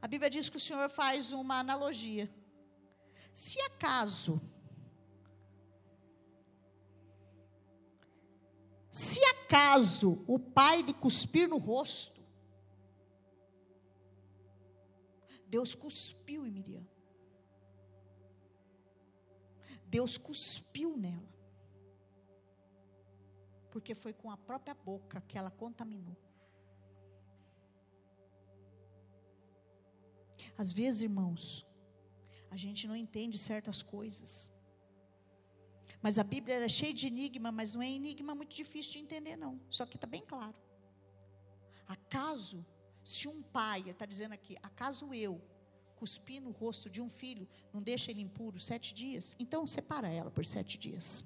A 0.00 0.06
Bíblia 0.06 0.30
diz 0.30 0.48
que 0.48 0.56
o 0.56 0.60
Senhor 0.60 0.88
faz 0.88 1.32
uma 1.32 1.58
analogia. 1.58 2.30
Se 3.32 3.60
acaso, 3.62 4.40
se 8.90 9.20
acaso 9.24 10.24
o 10.26 10.38
pai 10.38 10.82
lhe 10.82 10.94
cuspir 10.94 11.48
no 11.48 11.58
rosto, 11.58 12.17
Deus 15.48 15.74
cuspiu 15.74 16.46
em 16.46 16.50
Miriam. 16.50 16.86
Deus 19.86 20.18
cuspiu 20.18 20.96
nela. 20.96 21.32
Porque 23.70 23.94
foi 23.94 24.12
com 24.12 24.30
a 24.30 24.36
própria 24.36 24.74
boca 24.74 25.20
que 25.22 25.38
ela 25.38 25.50
contaminou. 25.50 26.16
Às 30.56 30.72
vezes, 30.72 31.02
irmãos, 31.02 31.66
a 32.50 32.56
gente 32.56 32.86
não 32.86 32.96
entende 32.96 33.38
certas 33.38 33.82
coisas. 33.82 34.52
Mas 36.02 36.18
a 36.18 36.24
Bíblia 36.24 36.64
é 36.64 36.68
cheia 36.68 36.92
de 36.92 37.06
enigma, 37.06 37.50
mas 37.50 37.74
não 37.74 37.82
é 37.82 37.90
enigma 37.90 38.34
muito 38.34 38.54
difícil 38.54 38.92
de 38.92 38.98
entender, 38.98 39.36
não. 39.36 39.60
Só 39.70 39.86
que 39.86 39.96
está 39.96 40.06
bem 40.06 40.22
claro. 40.22 40.56
Acaso, 41.86 42.64
se 43.08 43.26
um 43.26 43.40
pai, 43.40 43.82
está 43.88 44.04
dizendo 44.04 44.34
aqui, 44.34 44.54
acaso 44.62 45.14
eu 45.14 45.40
cuspir 45.96 46.42
no 46.42 46.50
rosto 46.50 46.90
de 46.90 47.00
um 47.00 47.08
filho, 47.08 47.48
não 47.72 47.80
deixa 47.80 48.10
ele 48.10 48.20
impuro 48.20 48.60
sete 48.60 48.92
dias? 48.92 49.34
Então 49.38 49.66
separa 49.66 50.08
ela 50.08 50.30
por 50.30 50.44
sete 50.44 50.76
dias. 50.76 51.24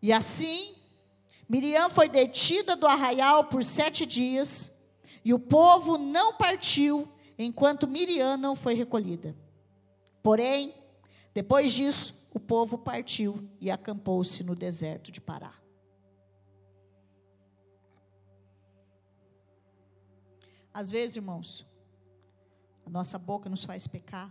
E 0.00 0.10
assim, 0.10 0.74
Miriam 1.46 1.90
foi 1.90 2.08
detida 2.08 2.74
do 2.74 2.86
arraial 2.86 3.44
por 3.44 3.62
sete 3.62 4.06
dias, 4.06 4.72
e 5.22 5.34
o 5.34 5.38
povo 5.38 5.98
não 5.98 6.32
partiu 6.38 7.12
enquanto 7.38 7.86
Miriam 7.86 8.38
não 8.38 8.56
foi 8.56 8.72
recolhida. 8.72 9.36
Porém, 10.22 10.74
depois 11.34 11.74
disso, 11.74 12.26
o 12.32 12.40
povo 12.40 12.78
partiu 12.78 13.46
e 13.60 13.70
acampou-se 13.70 14.42
no 14.42 14.54
deserto 14.54 15.12
de 15.12 15.20
Pará. 15.20 15.62
Às 20.74 20.90
vezes, 20.90 21.14
irmãos, 21.14 21.64
a 22.84 22.90
nossa 22.90 23.16
boca 23.16 23.48
nos 23.48 23.64
faz 23.64 23.86
pecar, 23.86 24.30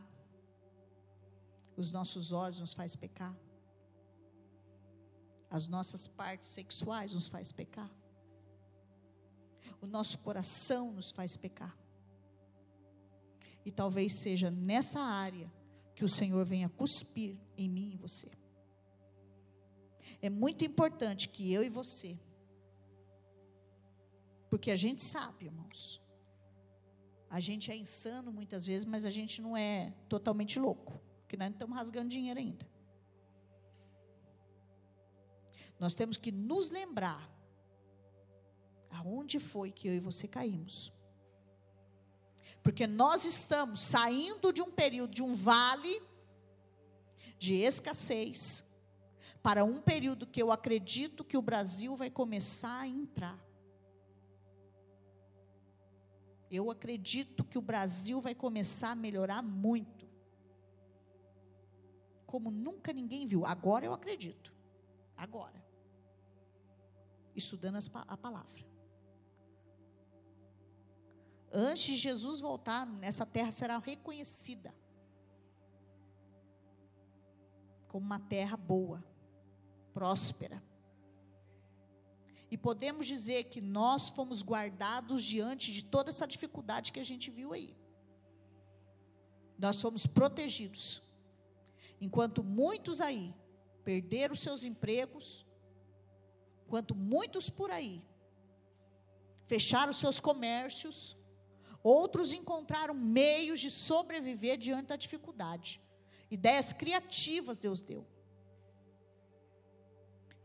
os 1.77 1.89
nossos 1.89 2.33
olhos 2.33 2.59
nos 2.59 2.73
faz 2.73 2.97
pecar, 2.97 3.33
as 5.49 5.69
nossas 5.69 6.05
partes 6.05 6.49
sexuais 6.49 7.13
nos 7.13 7.29
faz 7.29 7.53
pecar. 7.53 7.89
O 9.79 9.87
nosso 9.87 10.19
coração 10.19 10.91
nos 10.91 11.11
faz 11.11 11.37
pecar. 11.37 11.77
E 13.65 13.71
talvez 13.71 14.13
seja 14.13 14.51
nessa 14.51 14.99
área 14.99 15.51
que 15.95 16.03
o 16.03 16.09
Senhor 16.09 16.43
venha 16.45 16.67
cuspir 16.67 17.37
em 17.57 17.69
mim 17.69 17.91
e 17.93 17.97
você. 17.97 18.29
É 20.21 20.29
muito 20.29 20.65
importante 20.65 21.29
que 21.29 21.53
eu 21.53 21.63
e 21.63 21.69
você, 21.69 22.19
porque 24.49 24.71
a 24.71 24.75
gente 24.75 25.01
sabe, 25.01 25.45
irmãos, 25.45 26.02
a 27.33 27.39
gente 27.39 27.71
é 27.71 27.75
insano 27.75 28.31
muitas 28.31 28.63
vezes, 28.63 28.85
mas 28.85 29.07
a 29.07 29.09
gente 29.09 29.41
não 29.41 29.57
é 29.57 29.91
totalmente 30.07 30.59
louco, 30.59 31.01
porque 31.21 31.35
nós 31.35 31.47
não 31.47 31.55
estamos 31.55 31.75
rasgando 31.75 32.07
dinheiro 32.07 32.39
ainda. 32.39 32.63
Nós 35.79 35.95
temos 35.95 36.15
que 36.15 36.31
nos 36.31 36.69
lembrar 36.69 37.27
aonde 38.91 39.39
foi 39.39 39.71
que 39.71 39.87
eu 39.87 39.95
e 39.95 39.99
você 39.99 40.27
caímos. 40.27 40.93
Porque 42.61 42.85
nós 42.85 43.25
estamos 43.25 43.81
saindo 43.81 44.53
de 44.53 44.61
um 44.61 44.69
período, 44.69 45.15
de 45.15 45.23
um 45.23 45.33
vale 45.33 46.03
de 47.39 47.55
escassez, 47.55 48.63
para 49.41 49.63
um 49.63 49.81
período 49.81 50.27
que 50.27 50.39
eu 50.39 50.51
acredito 50.51 51.23
que 51.23 51.35
o 51.35 51.41
Brasil 51.41 51.95
vai 51.95 52.11
começar 52.11 52.81
a 52.81 52.87
entrar. 52.87 53.43
Eu 56.53 56.69
acredito 56.69 57.43
que 57.43 57.57
o 57.57 57.61
Brasil 57.61 58.21
vai 58.21 58.35
começar 58.35 58.91
a 58.91 58.95
melhorar 58.95 59.41
muito. 59.41 60.07
Como 62.27 62.51
nunca 62.51 62.93
ninguém 62.93 63.25
viu. 63.25 63.43
Agora 63.43 63.85
eu 63.85 63.93
acredito. 63.93 64.53
Agora. 65.17 65.65
Estudando 67.35 67.79
a 68.07 68.15
palavra. 68.15 68.63
Antes 71.51 71.83
de 71.85 71.95
Jesus 71.95 72.39
voltar, 72.39 72.85
nessa 72.85 73.25
terra 73.25 73.49
será 73.49 73.79
reconhecida 73.79 74.73
como 77.87 78.05
uma 78.07 78.19
terra 78.19 78.57
boa, 78.57 79.03
próspera. 79.93 80.63
E 82.53 82.57
podemos 82.57 83.07
dizer 83.07 83.45
que 83.45 83.59
nós 83.59 84.11
fomos 84.11 84.43
guardados 84.43 85.23
diante 85.23 85.73
de 85.73 85.83
toda 85.83 86.11
essa 86.11 86.27
dificuldade 86.27 86.91
que 86.93 86.99
a 86.99 87.03
gente 87.03 87.31
viu 87.31 87.51
aí. 87.51 87.75
Nós 89.57 89.81
fomos 89.81 90.05
protegidos. 90.05 91.01
Enquanto 91.99 92.43
muitos 92.43 93.01
aí 93.01 93.33
perderam 93.83 94.35
seus 94.35 94.63
empregos, 94.63 95.47
enquanto 96.67 96.93
muitos 96.93 97.49
por 97.49 97.71
aí 97.71 98.03
fecharam 99.47 99.91
seus 99.91 100.19
comércios, 100.19 101.17
outros 101.81 102.33
encontraram 102.33 102.93
meios 102.93 103.59
de 103.59 103.71
sobreviver 103.71 104.59
diante 104.59 104.89
da 104.89 104.95
dificuldade. 104.95 105.81
Ideias 106.29 106.71
criativas 106.71 107.57
Deus 107.57 107.81
deu. 107.81 108.05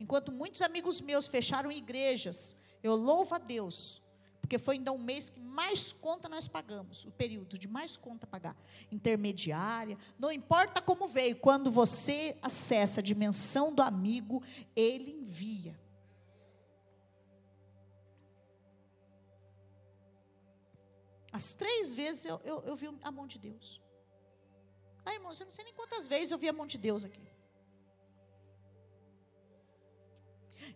Enquanto 0.00 0.30
muitos 0.30 0.62
amigos 0.62 1.00
meus 1.00 1.26
fecharam 1.26 1.72
igrejas, 1.72 2.56
eu 2.82 2.94
louvo 2.94 3.34
a 3.34 3.38
Deus, 3.38 4.00
porque 4.40 4.58
foi 4.58 4.76
ainda 4.76 4.92
um 4.92 4.98
mês 4.98 5.28
que 5.28 5.40
mais 5.40 5.92
conta 5.92 6.28
nós 6.28 6.46
pagamos, 6.46 7.04
o 7.04 7.10
período 7.10 7.58
de 7.58 7.66
mais 7.66 7.96
conta 7.96 8.26
pagar. 8.26 8.56
Intermediária, 8.92 9.98
não 10.18 10.30
importa 10.30 10.80
como 10.80 11.08
veio, 11.08 11.36
quando 11.36 11.70
você 11.70 12.38
acessa 12.40 13.00
a 13.00 13.02
dimensão 13.02 13.74
do 13.74 13.82
amigo, 13.82 14.42
ele 14.76 15.10
envia. 15.10 15.78
As 21.32 21.54
três 21.54 21.94
vezes 21.94 22.24
eu, 22.24 22.40
eu, 22.44 22.62
eu 22.62 22.76
vi 22.76 22.88
a 23.02 23.10
mão 23.10 23.26
de 23.26 23.38
Deus. 23.38 23.80
Ai, 25.04 25.16
irmãos, 25.16 25.38
eu 25.38 25.46
não 25.46 25.52
sei 25.52 25.64
nem 25.64 25.74
quantas 25.74 26.08
vezes 26.08 26.30
eu 26.30 26.38
vi 26.38 26.48
a 26.48 26.52
mão 26.52 26.66
de 26.66 26.78
Deus 26.78 27.04
aqui. 27.04 27.37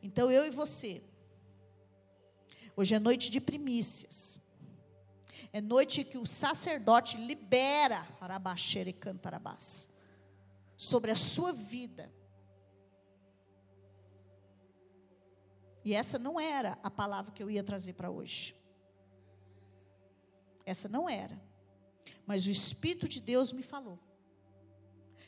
Então 0.03 0.31
eu 0.31 0.47
e 0.47 0.51
você. 0.51 1.03
Hoje 2.77 2.95
é 2.95 2.99
noite 2.99 3.31
de 3.31 3.41
primícias. 3.41 4.41
É 5.53 5.61
noite 5.61 6.05
que 6.05 6.17
o 6.17 6.25
sacerdote 6.25 7.17
libera 7.17 8.07
Arabaxere 8.21 8.93
Cantarabás 8.93 9.91
sobre 10.77 11.11
a 11.11 11.17
sua 11.17 11.53
vida. 11.53 12.13
E 15.85 15.95
essa 15.95 16.19
não 16.19 16.41
era 16.41 16.79
a 16.83 16.91
palavra 16.91 17.33
que 17.33 17.43
eu 17.43 17.51
ia 17.51 17.63
trazer 17.63 17.93
para 17.93 18.11
hoje. 18.11 18.57
Essa 20.65 20.89
não 20.89 21.09
era. 21.09 21.41
Mas 22.25 22.47
o 22.47 22.51
Espírito 22.51 23.09
de 23.09 23.21
Deus 23.21 23.53
me 23.53 23.63
falou. 23.63 23.99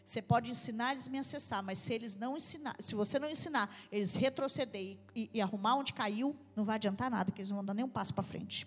Você 0.04 0.20
pode 0.20 0.50
ensinar 0.50 0.92
eles 0.92 1.08
me 1.08 1.18
acessar, 1.18 1.62
mas 1.62 1.78
se 1.78 1.94
eles 1.94 2.16
não 2.16 2.36
ensinar, 2.36 2.76
se 2.78 2.94
você 2.94 3.18
não 3.18 3.28
ensinar, 3.28 3.74
eles 3.90 4.14
retroceder 4.14 4.82
e, 4.82 5.00
e, 5.14 5.30
e 5.32 5.40
arrumar 5.40 5.76
onde 5.76 5.94
caiu, 5.94 6.36
não 6.54 6.64
vai 6.64 6.76
adiantar 6.76 7.10
nada, 7.10 7.32
que 7.32 7.40
eles 7.40 7.50
não 7.50 7.56
vão 7.56 7.64
dar 7.64 7.74
nem 7.74 7.84
um 7.84 7.88
passo 7.88 8.12
para 8.12 8.22
frente. 8.22 8.66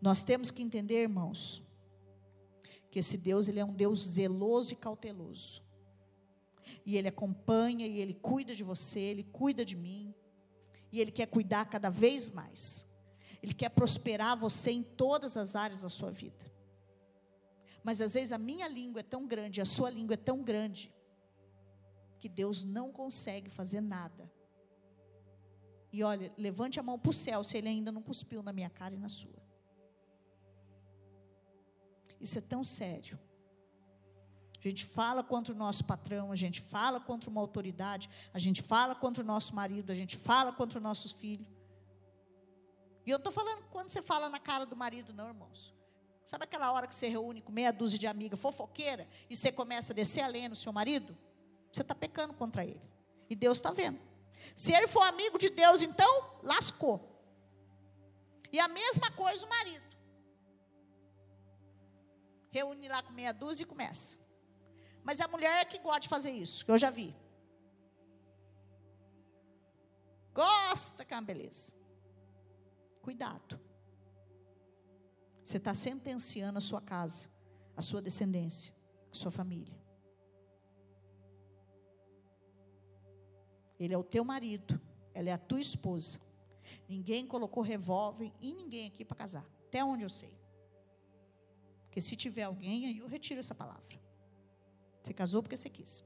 Nós 0.00 0.24
temos 0.24 0.50
que 0.50 0.62
entender, 0.62 1.02
irmãos, 1.02 1.62
que 2.90 2.98
esse 2.98 3.16
Deus, 3.16 3.46
ele 3.46 3.60
é 3.60 3.64
um 3.64 3.72
Deus 3.72 4.04
zeloso 4.04 4.72
e 4.72 4.76
cauteloso. 4.76 5.62
E 6.84 6.96
ele 6.96 7.08
acompanha 7.08 7.86
e 7.86 7.98
ele 7.98 8.14
cuida 8.14 8.54
de 8.54 8.64
você, 8.64 8.98
ele 8.98 9.22
cuida 9.22 9.64
de 9.64 9.76
mim. 9.76 10.14
E 10.90 11.00
ele 11.00 11.12
quer 11.12 11.26
cuidar 11.26 11.66
cada 11.66 11.88
vez 11.88 12.30
mais. 12.30 12.86
Ele 13.42 13.54
quer 13.54 13.68
prosperar 13.70 14.36
você 14.36 14.70
em 14.70 14.82
todas 14.82 15.36
as 15.36 15.54
áreas 15.56 15.82
da 15.82 15.88
sua 15.88 16.10
vida. 16.10 16.50
Mas 17.82 18.00
às 18.00 18.14
vezes 18.14 18.32
a 18.32 18.38
minha 18.38 18.66
língua 18.66 19.00
é 19.00 19.02
tão 19.04 19.26
grande, 19.26 19.60
a 19.60 19.64
sua 19.64 19.90
língua 19.90 20.14
é 20.14 20.16
tão 20.16 20.42
grande, 20.42 20.92
que 22.18 22.28
Deus 22.28 22.64
não 22.64 22.90
consegue 22.90 23.48
fazer 23.48 23.80
nada. 23.80 24.30
E 25.92 26.02
olha, 26.02 26.32
levante 26.36 26.80
a 26.80 26.82
mão 26.82 26.98
para 26.98 27.10
o 27.10 27.12
céu 27.12 27.44
se 27.44 27.56
ele 27.56 27.68
ainda 27.68 27.92
não 27.92 28.02
cuspiu 28.02 28.42
na 28.42 28.52
minha 28.52 28.68
cara 28.68 28.94
e 28.94 28.98
na 28.98 29.08
sua. 29.08 29.40
Isso 32.20 32.38
é 32.38 32.40
tão 32.40 32.64
sério. 32.64 33.18
A 34.58 34.68
gente 34.68 34.84
fala 34.84 35.22
contra 35.22 35.54
o 35.54 35.56
nosso 35.56 35.84
patrão, 35.84 36.32
a 36.32 36.36
gente 36.36 36.60
fala 36.60 36.98
contra 36.98 37.30
uma 37.30 37.40
autoridade, 37.40 38.10
a 38.34 38.38
gente 38.38 38.62
fala 38.62 38.96
contra 38.96 39.22
o 39.22 39.26
nosso 39.26 39.54
marido, 39.54 39.92
a 39.92 39.94
gente 39.94 40.16
fala 40.16 40.52
contra 40.52 40.78
os 40.78 40.82
nossos 40.82 41.12
filhos. 41.12 41.46
E 43.06 43.10
eu 43.10 43.18
estou 43.18 43.32
falando 43.32 43.62
quando 43.70 43.88
você 43.88 44.02
fala 44.02 44.28
na 44.28 44.40
cara 44.40 44.66
do 44.66 44.74
marido, 44.74 45.14
não, 45.14 45.28
irmãos. 45.28 45.72
Sabe 46.26 46.42
aquela 46.42 46.72
hora 46.72 46.88
que 46.88 46.94
você 46.94 47.08
reúne 47.08 47.40
com 47.40 47.52
meia 47.52 47.72
dúzia 47.72 47.96
de 47.96 48.06
amigas 48.08 48.40
fofoqueira 48.40 49.08
e 49.30 49.36
você 49.36 49.52
começa 49.52 49.92
a 49.92 49.94
descer 49.94 50.22
a 50.22 50.26
lenha 50.26 50.48
no 50.48 50.56
seu 50.56 50.72
marido? 50.72 51.16
Você 51.72 51.82
está 51.82 51.94
pecando 51.94 52.34
contra 52.34 52.64
ele. 52.64 52.82
E 53.30 53.36
Deus 53.36 53.58
está 53.58 53.70
vendo. 53.70 54.00
Se 54.56 54.72
ele 54.72 54.88
for 54.88 55.02
amigo 55.02 55.38
de 55.38 55.50
Deus, 55.50 55.82
então, 55.82 56.40
lascou. 56.42 57.00
E 58.52 58.58
a 58.58 58.66
mesma 58.66 59.08
coisa 59.12 59.46
o 59.46 59.48
marido. 59.48 59.86
Reúne 62.50 62.88
lá 62.88 63.02
com 63.02 63.12
meia 63.12 63.32
dúzia 63.32 63.62
e 63.62 63.66
começa. 63.66 64.18
Mas 65.04 65.20
a 65.20 65.28
mulher 65.28 65.60
é 65.60 65.64
que 65.64 65.78
gosta 65.78 66.00
de 66.00 66.08
fazer 66.08 66.32
isso, 66.32 66.64
que 66.64 66.72
eu 66.72 66.78
já 66.78 66.90
vi. 66.90 67.14
Gosta 70.32 71.04
que 71.04 71.14
é 71.14 71.16
uma 71.16 71.22
beleza. 71.22 71.75
Cuidado. 73.06 73.60
Você 75.44 75.58
está 75.58 75.72
sentenciando 75.76 76.58
a 76.58 76.60
sua 76.60 76.80
casa, 76.80 77.30
a 77.76 77.80
sua 77.80 78.02
descendência, 78.02 78.74
a 79.12 79.14
sua 79.14 79.30
família. 79.30 79.80
Ele 83.78 83.94
é 83.94 83.96
o 83.96 84.02
teu 84.02 84.24
marido, 84.24 84.80
ela 85.14 85.28
é 85.28 85.32
a 85.32 85.38
tua 85.38 85.60
esposa. 85.60 86.18
Ninguém 86.88 87.24
colocou 87.24 87.62
revólver 87.62 88.32
em 88.42 88.52
ninguém 88.52 88.88
aqui 88.88 89.04
para 89.04 89.18
casar, 89.18 89.46
até 89.68 89.84
onde 89.84 90.02
eu 90.02 90.10
sei. 90.10 90.36
Porque 91.82 92.00
se 92.00 92.16
tiver 92.16 92.42
alguém, 92.42 92.86
aí 92.86 92.98
eu 92.98 93.06
retiro 93.06 93.38
essa 93.38 93.54
palavra. 93.54 94.00
Você 95.00 95.14
casou 95.14 95.44
porque 95.44 95.56
você 95.56 95.70
quis. 95.70 96.04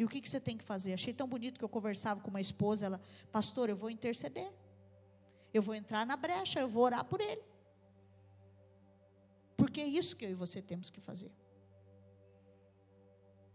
E 0.00 0.04
o 0.04 0.08
que, 0.08 0.18
que 0.18 0.30
você 0.30 0.40
tem 0.40 0.56
que 0.56 0.64
fazer? 0.64 0.94
Achei 0.94 1.12
tão 1.12 1.28
bonito 1.28 1.58
que 1.58 1.64
eu 1.64 1.68
conversava 1.68 2.22
com 2.22 2.30
uma 2.30 2.40
esposa, 2.40 2.86
ela, 2.86 2.98
pastor, 3.30 3.68
eu 3.68 3.76
vou 3.76 3.90
interceder. 3.90 4.50
Eu 5.52 5.60
vou 5.60 5.74
entrar 5.74 6.06
na 6.06 6.16
brecha, 6.16 6.58
eu 6.58 6.66
vou 6.66 6.84
orar 6.84 7.04
por 7.04 7.20
ele. 7.20 7.42
Porque 9.58 9.78
é 9.78 9.86
isso 9.86 10.16
que 10.16 10.24
eu 10.24 10.30
e 10.30 10.34
você 10.34 10.62
temos 10.62 10.88
que 10.88 11.02
fazer. 11.02 11.30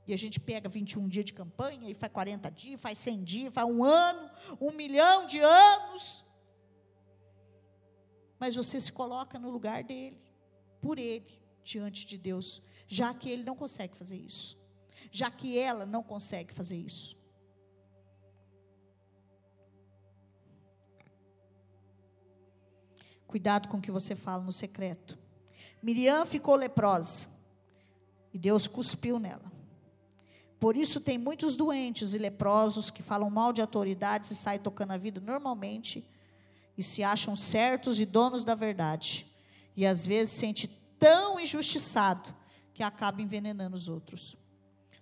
E 0.05 0.13
a 0.13 0.15
gente 0.15 0.39
pega 0.39 0.69
21 0.69 1.09
dias 1.09 1.25
de 1.25 1.33
campanha, 1.33 1.89
e 1.89 1.95
faz 1.95 2.13
40 2.13 2.51
dias, 2.51 2.79
faz 2.79 2.99
100 2.99 3.23
dias, 3.23 3.51
faz 3.51 3.67
um 3.67 3.83
ano, 3.83 4.29
um 4.61 4.69
milhão 4.69 5.25
de 5.25 5.39
anos. 5.39 6.23
Mas 8.37 8.55
você 8.55 8.79
se 8.79 8.93
coloca 8.93 9.39
no 9.39 9.49
lugar 9.49 9.83
dele, 9.83 10.21
por 10.79 10.99
ele, 10.99 11.41
diante 11.63 12.05
de 12.05 12.19
Deus, 12.19 12.61
já 12.87 13.15
que 13.15 13.31
ele 13.31 13.43
não 13.43 13.55
consegue 13.55 13.97
fazer 13.97 14.17
isso 14.17 14.63
já 15.11 15.29
que 15.31 15.57
ela 15.57 15.85
não 15.85 16.03
consegue 16.03 16.53
fazer 16.53 16.77
isso. 16.77 17.17
Cuidado 23.27 23.67
com 23.67 23.77
o 23.77 23.81
que 23.81 23.91
você 23.91 24.15
fala 24.15 24.43
no 24.43 24.51
secreto. 24.51 25.17
Miriam 25.81 26.25
ficou 26.25 26.55
leprosa 26.55 27.27
e 28.33 28.39
Deus 28.39 28.67
cuspiu 28.67 29.19
nela. 29.19 29.51
Por 30.59 30.75
isso 30.75 31.01
tem 31.01 31.17
muitos 31.17 31.55
doentes 31.57 32.13
e 32.13 32.17
leprosos 32.17 32.89
que 32.89 33.03
falam 33.03 33.29
mal 33.29 33.51
de 33.51 33.61
autoridades 33.61 34.31
e 34.31 34.35
saem 34.35 34.59
tocando 34.59 34.91
a 34.91 34.97
vida 34.97 35.19
normalmente 35.19 36.07
e 36.77 36.83
se 36.83 37.03
acham 37.03 37.35
certos 37.35 37.99
e 37.99 38.05
donos 38.05 38.45
da 38.45 38.55
verdade. 38.55 39.27
E 39.75 39.85
às 39.85 40.05
vezes 40.05 40.33
sente 40.33 40.67
tão 40.97 41.39
injustiçado 41.39 42.33
que 42.73 42.81
acaba 42.81 43.21
envenenando 43.21 43.75
os 43.75 43.87
outros. 43.87 44.37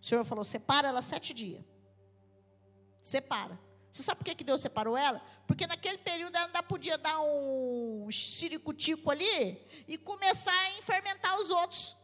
O 0.04 0.06
Senhor 0.06 0.26
falou: 0.26 0.44
separa 0.44 0.90
ela 0.90 1.02
sete 1.02 1.34
dias. 1.34 1.64
Separa. 3.02 3.58
Você 3.90 4.04
sabe 4.04 4.18
por 4.18 4.26
que, 4.26 4.36
que 4.36 4.44
Deus 4.44 4.60
separou 4.60 4.98
ela? 4.98 5.22
Porque 5.48 5.66
naquele 5.66 6.00
período 6.00 6.36
ela 6.36 6.48
ainda 6.48 6.62
podia 6.62 6.98
dar 6.98 7.22
um 7.22 8.10
xiricutico 8.12 9.10
ali 9.10 9.66
e 9.88 9.98
começar 9.98 10.52
a 10.52 10.82
fermentar 10.82 11.40
os 11.40 11.50
outros. 11.50 11.96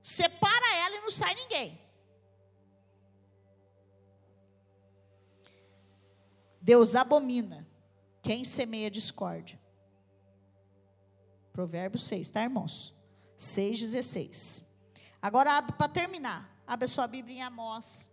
Separa 0.00 0.76
ela 0.76 0.96
e 0.96 1.00
não 1.00 1.10
sai 1.10 1.34
ninguém. 1.34 1.80
Deus 6.60 6.94
abomina 6.94 7.66
quem 8.22 8.44
semeia 8.44 8.90
discórdia. 8.90 9.60
Provérbio 11.52 11.98
6, 11.98 12.30
tá, 12.30 12.42
irmãos? 12.42 12.94
6,16. 13.38 14.64
Agora, 15.20 15.62
para 15.62 15.88
terminar, 15.88 16.55
abre 16.66 16.86
a 16.86 16.88
sua 16.88 17.06
Bíblia 17.06 17.36
em 17.36 17.42
Amós. 17.42 18.10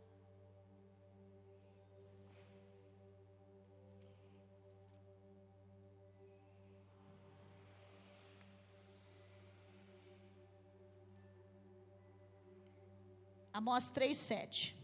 Amós 13.54 13.92
3, 13.92 14.18
7. 14.18 14.84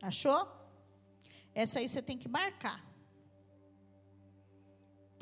Achou? 0.00 0.46
Essa 1.52 1.80
aí 1.80 1.88
você 1.88 2.00
tem 2.00 2.16
que 2.16 2.28
marcar. 2.28 2.93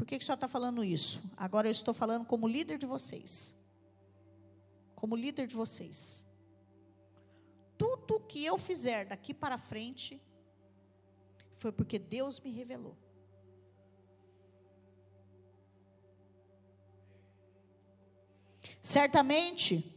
Por 0.03 0.07
que, 0.07 0.19
que 0.19 0.25
o 0.25 0.27
senhor 0.27 0.35
está 0.35 0.49
falando 0.49 0.83
isso? 0.83 1.23
Agora 1.37 1.69
eu 1.69 1.71
estou 1.71 1.95
falando 1.95 2.25
como 2.25 2.49
líder 2.49 2.77
de 2.77 2.85
vocês. 2.85 3.57
Como 4.97 5.15
líder 5.15 5.47
de 5.47 5.55
vocês. 5.55 6.27
Tudo 7.79 8.19
que 8.19 8.45
eu 8.45 8.59
fizer 8.59 9.05
daqui 9.05 9.33
para 9.33 9.57
frente 9.57 10.21
foi 11.55 11.71
porque 11.71 12.01
Deus 12.01 12.41
me 12.41 12.51
revelou. 12.51 12.97
Certamente, 18.83 19.97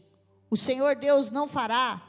o 0.52 0.56
Senhor 0.56 0.96
Deus 0.96 1.32
não 1.32 1.48
fará 1.48 2.00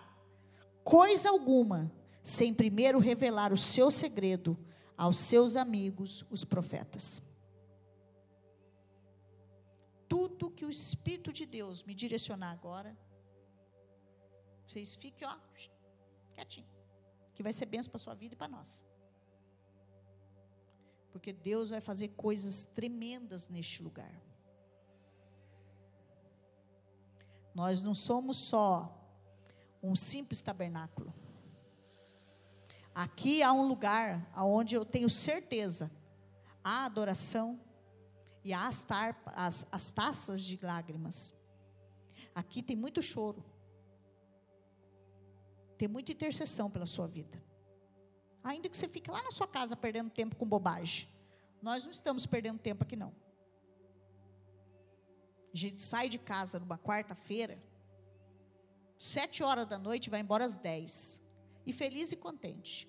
coisa 0.84 1.30
alguma 1.30 1.90
sem 2.22 2.52
primeiro 2.52 2.98
revelar 2.98 3.54
o 3.54 3.56
seu 3.56 3.90
segredo 3.90 4.54
aos 4.98 5.16
seus 5.16 5.56
amigos, 5.56 6.26
os 6.30 6.44
profetas. 6.44 7.24
Tudo 10.08 10.50
que 10.50 10.64
o 10.64 10.70
Espírito 10.70 11.32
de 11.32 11.44
Deus 11.46 11.82
me 11.82 11.94
direcionar 11.94 12.52
agora, 12.52 12.96
vocês 14.66 14.96
fiquem, 14.96 15.26
ó, 15.26 15.36
quietinho, 16.34 16.68
que 17.34 17.42
vai 17.42 17.52
ser 17.52 17.66
benção 17.66 17.90
para 17.90 17.98
a 17.98 18.04
sua 18.04 18.14
vida 18.14 18.34
e 18.34 18.36
para 18.36 18.48
nós. 18.48 18.84
Porque 21.12 21.32
Deus 21.32 21.70
vai 21.70 21.80
fazer 21.80 22.08
coisas 22.08 22.66
tremendas 22.66 23.48
neste 23.48 23.82
lugar. 23.82 24.12
Nós 27.54 27.82
não 27.82 27.94
somos 27.94 28.36
só 28.36 28.92
um 29.82 29.96
simples 29.96 30.42
tabernáculo. 30.42 31.12
Aqui 32.94 33.42
há 33.42 33.52
um 33.52 33.66
lugar 33.66 34.30
onde 34.36 34.74
eu 34.74 34.84
tenho 34.84 35.08
certeza 35.08 35.90
há 36.62 36.84
adoração 36.84 37.60
e 38.46 38.52
as, 38.52 38.84
tarpa, 38.84 39.32
as, 39.34 39.66
as 39.72 39.90
taças 39.90 40.40
de 40.40 40.56
lágrimas. 40.62 41.34
Aqui 42.32 42.62
tem 42.62 42.76
muito 42.76 43.02
choro. 43.02 43.44
Tem 45.76 45.88
muita 45.88 46.12
intercessão 46.12 46.70
pela 46.70 46.86
sua 46.86 47.08
vida. 47.08 47.42
Ainda 48.44 48.68
que 48.68 48.76
você 48.76 48.86
fique 48.86 49.10
lá 49.10 49.20
na 49.20 49.32
sua 49.32 49.48
casa 49.48 49.74
perdendo 49.74 50.10
tempo 50.10 50.36
com 50.36 50.46
bobagem. 50.46 51.08
Nós 51.60 51.82
não 51.82 51.90
estamos 51.90 52.24
perdendo 52.24 52.60
tempo 52.60 52.84
aqui 52.84 52.94
não. 52.94 53.12
A 55.52 55.56
gente 55.56 55.80
sai 55.80 56.08
de 56.08 56.16
casa 56.16 56.60
numa 56.60 56.78
quarta-feira, 56.78 57.60
sete 58.96 59.42
horas 59.42 59.66
da 59.66 59.76
noite, 59.76 60.08
vai 60.08 60.20
embora 60.20 60.44
às 60.44 60.56
dez 60.56 61.20
e 61.66 61.72
feliz 61.72 62.12
e 62.12 62.16
contente. 62.16 62.88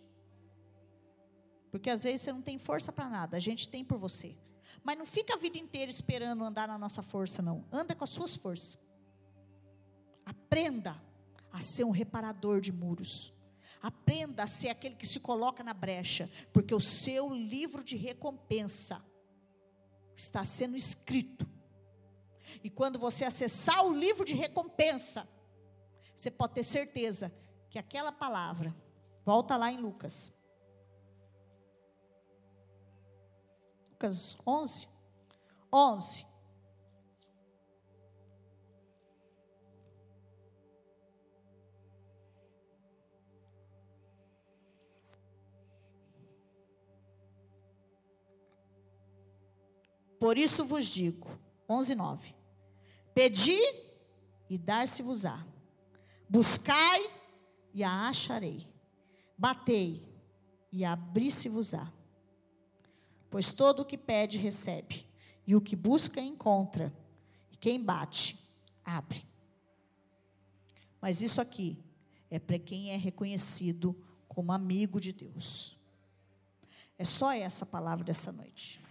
Porque 1.72 1.90
às 1.90 2.04
vezes 2.04 2.22
você 2.22 2.32
não 2.32 2.44
tem 2.44 2.60
força 2.60 2.94
para 2.94 3.10
nada, 3.10 3.38
a 3.38 3.40
gente 3.40 3.68
tem 3.68 3.84
por 3.84 3.98
você. 3.98 4.38
Mas 4.84 4.98
não 4.98 5.06
fica 5.06 5.34
a 5.34 5.38
vida 5.38 5.58
inteira 5.58 5.92
esperando 5.92 6.44
andar 6.44 6.68
na 6.68 6.78
nossa 6.78 7.02
força, 7.04 7.42
não. 7.42 7.66
Anda 7.72 7.96
com 7.96 8.04
as 8.04 8.10
suas 8.10 8.36
forças. 8.36 8.78
Aprenda 10.26 11.02
a 11.52 11.60
ser 11.60 11.84
um 11.84 11.92
reparador 11.92 12.62
de 12.62 12.72
muros. 12.72 13.34
Aprenda 13.82 14.44
a 14.44 14.48
ser 14.48 14.70
aquele 14.70 14.96
que 14.96 15.06
se 15.06 15.20
coloca 15.20 15.64
na 15.64 15.74
brecha, 15.74 16.30
porque 16.52 16.74
o 16.74 16.82
seu 16.82 17.34
livro 17.34 17.84
de 17.84 17.96
recompensa 17.96 19.04
está 20.16 20.44
sendo 20.44 20.76
escrito. 20.76 21.48
E 22.64 22.70
quando 22.70 22.98
você 22.98 23.24
acessar 23.24 23.86
o 23.86 23.94
livro 23.94 24.26
de 24.26 24.34
recompensa, 24.34 25.28
você 26.16 26.32
pode 26.32 26.54
ter 26.56 26.64
certeza 26.64 27.32
que 27.70 27.78
aquela 27.78 28.12
palavra, 28.12 28.76
volta 29.24 29.56
lá 29.56 29.72
em 29.72 29.78
Lucas. 29.78 30.34
Lucas 33.98 34.38
11. 34.46 34.88
11. 35.74 36.28
Por 50.20 50.38
isso 50.38 50.64
vos 50.64 50.86
digo, 50.86 51.28
11, 51.68 51.96
9. 51.96 52.36
Pedi 53.16 53.60
e 54.48 54.60
dar-se-vos-á. 54.60 55.44
Buscai 56.30 57.10
e 57.74 57.84
a 57.84 58.10
acharei. 58.10 58.68
Batei 59.36 60.08
e 60.72 60.86
abri-se-vos-á. 60.86 61.97
Pois 63.38 63.54
todo 63.54 63.82
o 63.82 63.86
que 63.86 64.00
pede, 64.00 64.40
recebe. 64.40 65.06
E 65.46 65.56
o 65.56 65.62
que 65.62 65.76
busca, 65.76 66.20
encontra. 66.20 66.92
E 67.52 67.56
quem 67.56 67.80
bate, 67.80 68.36
abre. 68.84 69.24
Mas 71.00 71.22
isso 71.22 71.40
aqui 71.40 71.78
é 72.32 72.40
para 72.40 72.58
quem 72.58 72.90
é 72.94 72.98
reconhecido 72.98 73.96
como 74.28 74.52
amigo 74.52 75.00
de 75.00 75.14
Deus. 75.14 75.78
É 76.98 77.06
só 77.06 77.32
essa 77.32 77.64
palavra 77.64 78.04
dessa 78.04 78.32
noite. 78.32 78.82